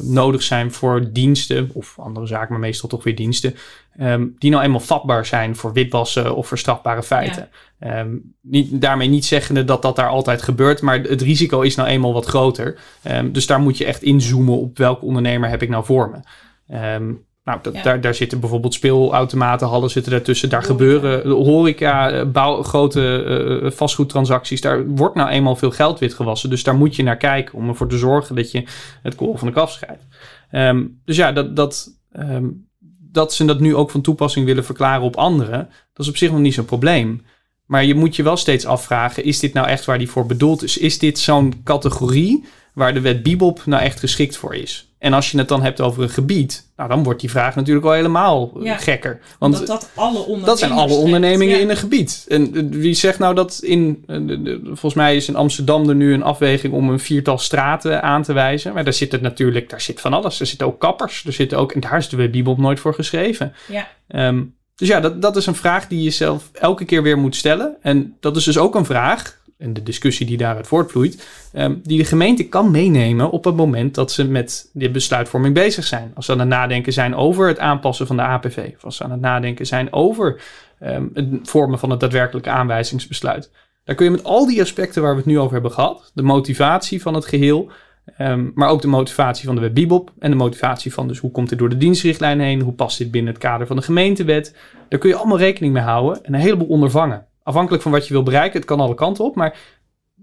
nodig 0.00 0.42
zijn 0.42 0.72
voor 0.72 1.12
diensten, 1.12 1.70
of 1.72 1.98
andere 1.98 2.26
zaken, 2.26 2.50
maar 2.50 2.60
meestal 2.60 2.88
toch 2.88 3.04
weer 3.04 3.14
diensten, 3.14 3.54
um, 4.00 4.34
die 4.38 4.50
nou 4.50 4.62
eenmaal 4.62 4.80
vatbaar 4.80 5.26
zijn 5.26 5.56
voor 5.56 5.72
witwassen 5.72 6.36
of 6.36 6.48
voor 6.48 6.58
strafbare 6.58 7.02
feiten. 7.02 7.48
Ja. 7.80 8.00
Um, 8.00 8.34
niet, 8.40 8.80
daarmee 8.80 9.08
niet 9.08 9.24
zeggende 9.24 9.64
dat 9.64 9.82
dat 9.82 9.96
daar 9.96 10.08
altijd 10.08 10.42
gebeurt, 10.42 10.80
maar 10.80 11.00
het 11.00 11.22
risico 11.22 11.60
is 11.60 11.74
nou 11.74 11.88
eenmaal 11.88 12.12
wat 12.12 12.26
groter. 12.26 12.78
Um, 13.08 13.32
dus 13.32 13.46
daar 13.46 13.60
moet 13.60 13.78
je 13.78 13.84
echt 13.84 14.02
inzoomen 14.02 14.58
op 14.58 14.78
welke 14.78 15.04
ondernemer 15.04 15.48
heb 15.48 15.62
ik 15.62 15.68
nou 15.68 15.84
voor 15.84 16.10
me. 16.10 17.18
Nou, 17.44 17.58
dat, 17.62 17.74
ja. 17.74 17.82
daar, 17.82 18.00
daar 18.00 18.14
zitten 18.14 18.40
bijvoorbeeld 18.40 18.74
speelautomaten, 18.74 19.68
hallen 19.68 19.90
zitten 19.90 20.12
daartussen. 20.12 20.48
Daar 20.48 20.62
horeca. 20.66 20.76
gebeuren 20.78 21.30
horeca, 21.30 22.24
bouw, 22.24 22.62
grote 22.62 23.60
uh, 23.62 23.70
vastgoedtransacties. 23.70 24.60
Daar 24.60 24.86
wordt 24.86 25.14
nou 25.14 25.28
eenmaal 25.28 25.56
veel 25.56 25.70
geld 25.70 25.98
witgewassen. 25.98 26.50
Dus 26.50 26.62
daar 26.62 26.74
moet 26.74 26.96
je 26.96 27.02
naar 27.02 27.16
kijken 27.16 27.54
om 27.54 27.68
ervoor 27.68 27.88
te 27.88 27.98
zorgen 27.98 28.36
dat 28.36 28.50
je 28.50 28.64
het 29.02 29.14
kool 29.14 29.36
van 29.36 29.46
de 29.46 29.54
kaf 29.54 29.70
scheidt. 29.70 30.06
Um, 30.52 31.00
dus 31.04 31.16
ja, 31.16 31.32
dat, 31.32 31.56
dat, 31.56 31.88
um, 32.12 32.68
dat 33.12 33.34
ze 33.34 33.44
dat 33.44 33.60
nu 33.60 33.74
ook 33.74 33.90
van 33.90 34.00
toepassing 34.00 34.46
willen 34.46 34.64
verklaren 34.64 35.04
op 35.04 35.16
anderen, 35.16 35.68
dat 35.92 36.06
is 36.06 36.08
op 36.08 36.16
zich 36.16 36.30
nog 36.30 36.40
niet 36.40 36.54
zo'n 36.54 36.64
probleem. 36.64 37.22
Maar 37.70 37.84
je 37.84 37.94
moet 37.94 38.16
je 38.16 38.22
wel 38.22 38.36
steeds 38.36 38.66
afvragen: 38.66 39.24
is 39.24 39.38
dit 39.38 39.52
nou 39.52 39.66
echt 39.66 39.84
waar 39.84 39.98
die 39.98 40.10
voor 40.10 40.26
bedoeld 40.26 40.62
is? 40.62 40.78
Is 40.78 40.98
dit 40.98 41.18
zo'n 41.18 41.60
categorie 41.64 42.44
waar 42.74 42.94
de 42.94 43.00
wet 43.00 43.22
Bibop 43.22 43.62
nou 43.66 43.82
echt 43.82 43.98
geschikt 44.00 44.36
voor 44.36 44.54
is? 44.54 44.88
En 44.98 45.12
als 45.12 45.30
je 45.30 45.38
het 45.38 45.48
dan 45.48 45.62
hebt 45.62 45.80
over 45.80 46.02
een 46.02 46.08
gebied, 46.10 46.70
nou 46.76 46.88
dan 46.88 47.02
wordt 47.02 47.20
die 47.20 47.30
vraag 47.30 47.54
natuurlijk 47.54 47.86
al 47.86 47.92
helemaal 47.92 48.58
Ja, 48.62 48.76
gekker. 48.76 49.20
Want 49.38 49.56
dat 49.58 49.66
dat 49.66 49.90
alle 49.94 50.40
dat 50.44 50.58
zijn 50.58 50.70
alle 50.72 50.94
ondernemingen 50.94 51.56
Ja. 51.56 51.62
in 51.62 51.70
een 51.70 51.76
gebied. 51.76 52.24
En 52.28 52.54
eh, 52.54 52.62
wie 52.70 52.94
zegt 52.94 53.18
nou 53.18 53.34
dat 53.34 53.60
in. 53.62 54.04
eh, 54.06 54.16
volgens 54.64 54.94
mij 54.94 55.16
is 55.16 55.28
in 55.28 55.36
Amsterdam 55.36 55.88
er 55.88 55.94
nu 55.94 56.14
een 56.14 56.22
afweging 56.22 56.72
om 56.72 56.88
een 56.90 57.00
viertal 57.00 57.38
straten 57.38 58.02
aan 58.02 58.22
te 58.22 58.32
wijzen. 58.32 58.74
Maar 58.74 58.84
daar 58.84 58.92
zit 58.92 59.12
het 59.12 59.20
natuurlijk, 59.20 59.70
daar 59.70 59.80
zit 59.80 60.00
van 60.00 60.12
alles. 60.12 60.40
Er 60.40 60.46
zitten 60.46 60.66
ook 60.66 60.80
kappers. 60.80 61.24
Er 61.26 61.32
zitten 61.32 61.58
ook. 61.58 61.72
En 61.72 61.80
daar 61.80 61.96
is 61.98 62.08
de 62.08 62.28
Bibel 62.28 62.56
nooit 62.58 62.80
voor 62.80 62.94
geschreven. 62.94 63.52
Ja. 63.68 63.88
Ehm, 64.08 64.42
dus 64.80 64.88
ja, 64.88 65.00
dat, 65.00 65.22
dat 65.22 65.36
is 65.36 65.46
een 65.46 65.54
vraag 65.54 65.88
die 65.88 66.02
je 66.02 66.10
zelf 66.10 66.50
elke 66.52 66.84
keer 66.84 67.02
weer 67.02 67.18
moet 67.18 67.36
stellen. 67.36 67.76
En 67.80 68.16
dat 68.20 68.36
is 68.36 68.44
dus 68.44 68.58
ook 68.58 68.74
een 68.74 68.84
vraag. 68.84 69.38
En 69.58 69.72
de 69.72 69.82
discussie 69.82 70.26
die 70.26 70.36
daaruit 70.36 70.66
voortvloeit, 70.66 71.26
ehm, 71.52 71.74
die 71.82 71.98
de 71.98 72.04
gemeente 72.04 72.48
kan 72.48 72.70
meenemen 72.70 73.30
op 73.30 73.44
het 73.44 73.56
moment 73.56 73.94
dat 73.94 74.12
ze 74.12 74.24
met 74.24 74.70
de 74.72 74.90
besluitvorming 74.90 75.54
bezig 75.54 75.84
zijn. 75.84 76.12
Als 76.14 76.26
ze 76.26 76.32
aan 76.32 76.38
het 76.38 76.48
nadenken 76.48 76.92
zijn 76.92 77.14
over 77.14 77.48
het 77.48 77.58
aanpassen 77.58 78.06
van 78.06 78.16
de 78.16 78.22
APV, 78.22 78.70
of 78.76 78.84
als 78.84 78.96
ze 78.96 79.04
aan 79.04 79.10
het 79.10 79.20
nadenken 79.20 79.66
zijn 79.66 79.92
over 79.92 80.42
ehm, 80.78 81.04
het 81.14 81.26
vormen 81.42 81.78
van 81.78 81.90
het 81.90 82.00
daadwerkelijke 82.00 82.50
aanwijzingsbesluit. 82.50 83.50
Daar 83.84 83.96
kun 83.96 84.04
je 84.04 84.10
met 84.10 84.24
al 84.24 84.46
die 84.46 84.60
aspecten 84.60 85.02
waar 85.02 85.12
we 85.12 85.16
het 85.16 85.26
nu 85.26 85.38
over 85.38 85.52
hebben 85.52 85.72
gehad, 85.72 86.10
de 86.14 86.22
motivatie 86.22 87.02
van 87.02 87.14
het 87.14 87.26
geheel, 87.26 87.70
ehm, 88.16 88.50
maar 88.54 88.68
ook 88.68 88.82
de 88.82 88.88
motivatie 88.88 89.46
van 89.46 89.54
de 89.54 89.60
wet 89.60 89.74
Bibop 89.74 90.12
en 90.18 90.30
de 90.30 90.36
motivatie 90.36 90.92
van 90.92 91.08
dus 91.08 91.18
hoe 91.18 91.30
komt 91.30 91.48
dit 91.48 91.58
door 91.58 91.68
de 91.68 91.76
dienstrichtlijn 91.76 92.40
heen, 92.40 92.60
hoe 92.60 92.72
past 92.72 92.98
dit 92.98 93.10
binnen 93.10 93.32
het 93.32 93.42
kader 93.42 93.66
van 93.66 93.76
de 93.76 93.82
gemeentewet, 93.82 94.56
daar 94.88 94.98
kun 94.98 95.08
je 95.08 95.16
allemaal 95.16 95.38
rekening 95.38 95.72
mee 95.72 95.82
houden 95.82 96.24
en 96.24 96.34
een 96.34 96.40
heleboel 96.40 96.68
ondervangen. 96.68 97.26
Afhankelijk 97.42 97.82
van 97.82 97.92
wat 97.92 98.06
je 98.06 98.12
wil 98.12 98.22
bereiken, 98.22 98.58
het 98.58 98.68
kan 98.68 98.80
alle 98.80 98.94
kanten 98.94 99.24
op, 99.24 99.34
maar 99.34 99.58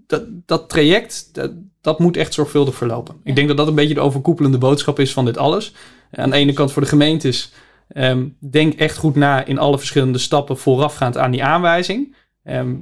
dat, 0.06 0.24
dat 0.46 0.68
traject, 0.68 1.34
dat, 1.34 1.52
dat 1.80 1.98
moet 1.98 2.16
echt 2.16 2.34
zorgvuldig 2.34 2.74
verlopen. 2.74 3.14
Ik 3.24 3.34
denk 3.34 3.48
dat 3.48 3.56
dat 3.56 3.68
een 3.68 3.74
beetje 3.74 3.94
de 3.94 4.00
overkoepelende 4.00 4.58
boodschap 4.58 4.98
is 4.98 5.12
van 5.12 5.24
dit 5.24 5.38
alles. 5.38 5.74
Aan 6.10 6.30
de 6.30 6.36
ene 6.36 6.52
kant 6.52 6.72
voor 6.72 6.82
de 6.82 6.88
gemeentes, 6.88 7.52
ehm, 7.88 8.26
denk 8.50 8.74
echt 8.74 8.96
goed 8.96 9.14
na 9.14 9.44
in 9.44 9.58
alle 9.58 9.78
verschillende 9.78 10.18
stappen 10.18 10.58
voorafgaand 10.58 11.16
aan 11.16 11.30
die 11.30 11.44
aanwijzing. 11.44 12.16
Ehm, 12.44 12.74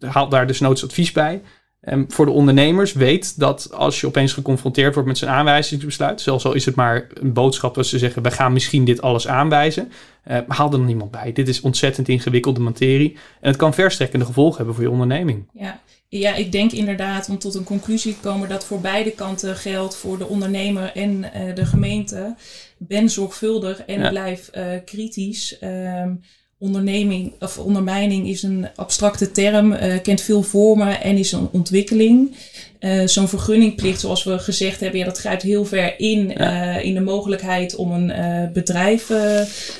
haal 0.00 0.28
daar 0.28 0.46
dus 0.46 0.60
noods 0.60 0.84
advies 0.84 1.12
bij. 1.12 1.42
Ehm, 1.80 2.04
voor 2.08 2.26
de 2.26 2.32
ondernemers 2.32 2.92
weet 2.92 3.38
dat 3.38 3.72
als 3.72 4.00
je 4.00 4.06
opeens 4.06 4.32
geconfronteerd 4.32 4.94
wordt 4.94 5.08
met 5.08 5.18
zo'n 5.18 5.28
aanwijzingsbesluit, 5.28 6.20
zelfs 6.20 6.44
al 6.44 6.52
is 6.52 6.64
het 6.64 6.74
maar 6.74 7.06
een 7.14 7.32
boodschap 7.32 7.74
dat 7.74 7.86
ze 7.86 7.98
zeggen, 7.98 8.22
we 8.22 8.30
gaan 8.30 8.52
misschien 8.52 8.84
dit 8.84 9.02
alles 9.02 9.28
aanwijzen, 9.28 9.92
eh, 10.24 10.38
haal 10.48 10.72
er 10.72 10.78
nog 10.78 10.86
niemand 10.86 11.10
bij. 11.10 11.32
Dit 11.32 11.48
is 11.48 11.60
ontzettend 11.60 12.08
ingewikkelde 12.08 12.60
materie 12.60 13.12
en 13.40 13.48
het 13.48 13.56
kan 13.56 13.74
verstrekkende 13.74 14.24
gevolgen 14.24 14.56
hebben 14.56 14.74
voor 14.74 14.84
je 14.84 14.90
onderneming. 14.90 15.48
Ja. 15.52 15.80
ja, 16.08 16.34
ik 16.34 16.52
denk 16.52 16.72
inderdaad 16.72 17.28
om 17.28 17.38
tot 17.38 17.54
een 17.54 17.64
conclusie 17.64 18.14
te 18.14 18.20
komen 18.20 18.48
dat 18.48 18.64
voor 18.64 18.80
beide 18.80 19.10
kanten 19.10 19.56
geldt, 19.56 19.96
voor 19.96 20.18
de 20.18 20.26
ondernemer 20.26 20.92
en 20.94 21.32
eh, 21.32 21.54
de 21.54 21.66
gemeente. 21.66 22.34
Ben 22.78 23.08
zorgvuldig 23.10 23.82
en 23.82 24.00
Ja. 24.00 24.08
blijf 24.08 24.48
eh, 24.48 24.66
kritisch. 24.84 25.58
Ehm, 25.58 26.14
onderneming 26.58 27.32
of 27.40 27.58
ondermijning 27.58 28.28
is 28.28 28.42
een 28.42 28.68
abstracte 28.76 29.30
term, 29.30 29.72
eh, 29.72 30.02
kent 30.02 30.20
veel 30.20 30.42
vormen 30.42 31.02
en 31.02 31.16
is 31.16 31.32
een 31.32 31.48
ontwikkeling. 31.52 32.36
Eh, 32.78 33.06
Zo'n 33.06 33.28
vergunningplicht, 33.28 34.00
zoals 34.00 34.24
we 34.24 34.38
gezegd 34.38 34.80
hebben, 34.80 34.98
ja, 34.98 35.04
dat 35.04 35.18
grijpt 35.18 35.42
heel 35.42 35.64
ver 35.64 36.00
in, 36.00 36.36
eh, 36.36 36.84
in 36.84 36.94
de 36.94 37.00
mogelijkheid 37.00 37.74
om 37.74 37.92
een 37.92 38.10
eh, 38.10 38.52
bedrijf 38.52 39.06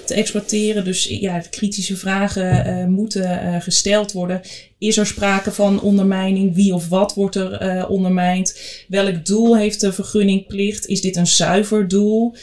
te 0.05 0.15
exploiteren. 0.15 0.85
Dus 0.85 1.05
ja, 1.05 1.43
kritische 1.51 1.97
vragen 1.97 2.91
moeten 2.91 3.63
gesteld 3.63 4.13
worden. 4.13 4.41
Is 4.79 4.97
er 4.97 5.07
sprake 5.07 5.53
van 5.53 5.81
ondermijning? 5.81 6.55
Wie 6.55 6.75
of 6.75 6.89
wat 6.89 7.15
wordt 7.15 7.35
er 7.35 7.53
eh, 7.53 7.91
ondermijnd? 7.91 8.61
Welk 8.89 9.27
doel 9.27 9.57
heeft 9.57 9.81
de 9.81 9.93
vergunningplicht? 9.93 10.87
Is 10.87 11.01
dit 11.01 11.17
een 11.17 11.27
zuiver 11.27 11.89
doel? 11.89 12.35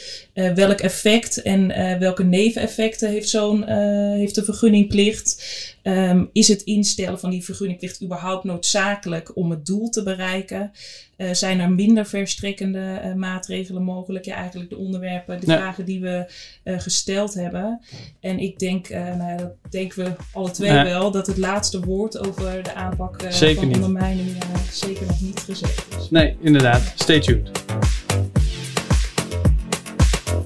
Welk 0.54 0.80
effect 0.80 1.42
en 1.42 1.68
welke 1.98 2.24
neveneffecten 2.24 3.10
heeft, 3.10 3.28
zo'n, 3.28 3.68
heeft 4.12 4.34
de 4.34 4.44
vergunningplicht? 4.44 5.44
Ehm, 5.86 6.24
is 6.32 6.48
het 6.48 6.62
instellen 6.62 7.18
van 7.18 7.30
die 7.30 7.44
vergunningplicht 7.44 8.02
überhaupt 8.02 8.44
noodzakelijk 8.44 9.36
om 9.36 9.50
het 9.50 9.66
doel 9.66 9.88
te 9.88 10.02
bereiken? 10.02 10.72
Eh, 11.16 11.32
zijn 11.32 11.60
er 11.60 11.70
minder 11.70 12.06
verstrekkende 12.06 12.78
eh, 13.02 13.14
maatregelen 13.14 13.82
mogelijk? 13.82 14.24
Ja, 14.24 14.34
eigenlijk 14.34 14.70
de 14.70 14.76
onderwerpen, 14.76 15.40
de 15.40 15.46
Ja. 15.46 15.56
vragen 15.56 15.84
die 15.84 16.00
we 16.00 16.32
eh, 16.62 16.78
gesteld 16.78 17.34
hebben. 17.34 17.80
En 18.20 18.38
ik 18.38 18.58
denk, 18.58 18.86
eh, 18.88 19.00
nou 19.04 19.30
ja, 19.30 19.36
dat 19.36 19.52
denken 19.70 20.04
we 20.04 20.12
alle 20.32 20.50
twee 20.50 20.72
Ja. 20.72 20.84
wel, 20.84 21.10
dat 21.10 21.26
het 21.26 21.36
laatste 21.36 21.80
woord 21.80 22.18
over 22.18 22.62
de 22.62 22.74
aanpak 22.74 23.22
van 23.32 23.66
niet. 23.66 23.74
ondermijning 23.76 24.36
zeker 24.72 25.06
nog 25.06 25.20
niet 25.20 25.40
gezegd 25.40 25.86
is. 26.00 26.10
Nee, 26.10 26.36
inderdaad. 26.40 26.92
Stay 26.94 27.20
tuned. 27.20 27.50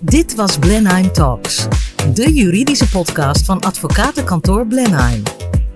Dit 0.00 0.34
was 0.34 0.58
Blenheim 0.58 1.12
Talks, 1.12 1.66
de 2.08 2.32
juridische 2.32 2.88
podcast 2.88 3.44
van 3.44 3.60
advocatenkantoor 3.60 4.66
Blenheim. 4.66 5.22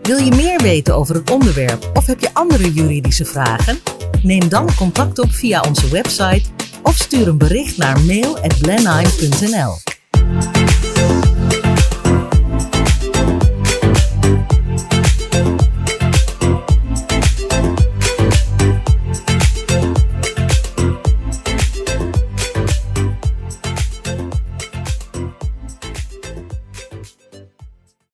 Wil 0.03 0.19
je 0.19 0.35
meer 0.35 0.63
weten 0.63 0.95
over 0.95 1.15
het 1.15 1.31
onderwerp 1.31 1.91
of 1.95 2.07
heb 2.07 2.21
je 2.21 2.31
andere 2.33 2.73
juridische 2.73 3.25
vragen? 3.25 3.79
Neem 4.23 4.49
dan 4.49 4.75
contact 4.77 5.19
op 5.19 5.33
via 5.33 5.61
onze 5.61 5.89
website 5.89 6.43
of 6.83 6.97
stuur 6.97 7.29
een 7.29 7.39
bericht 7.39 7.77
naar 7.77 8.01
mail@blenheim.nl. 8.01 9.77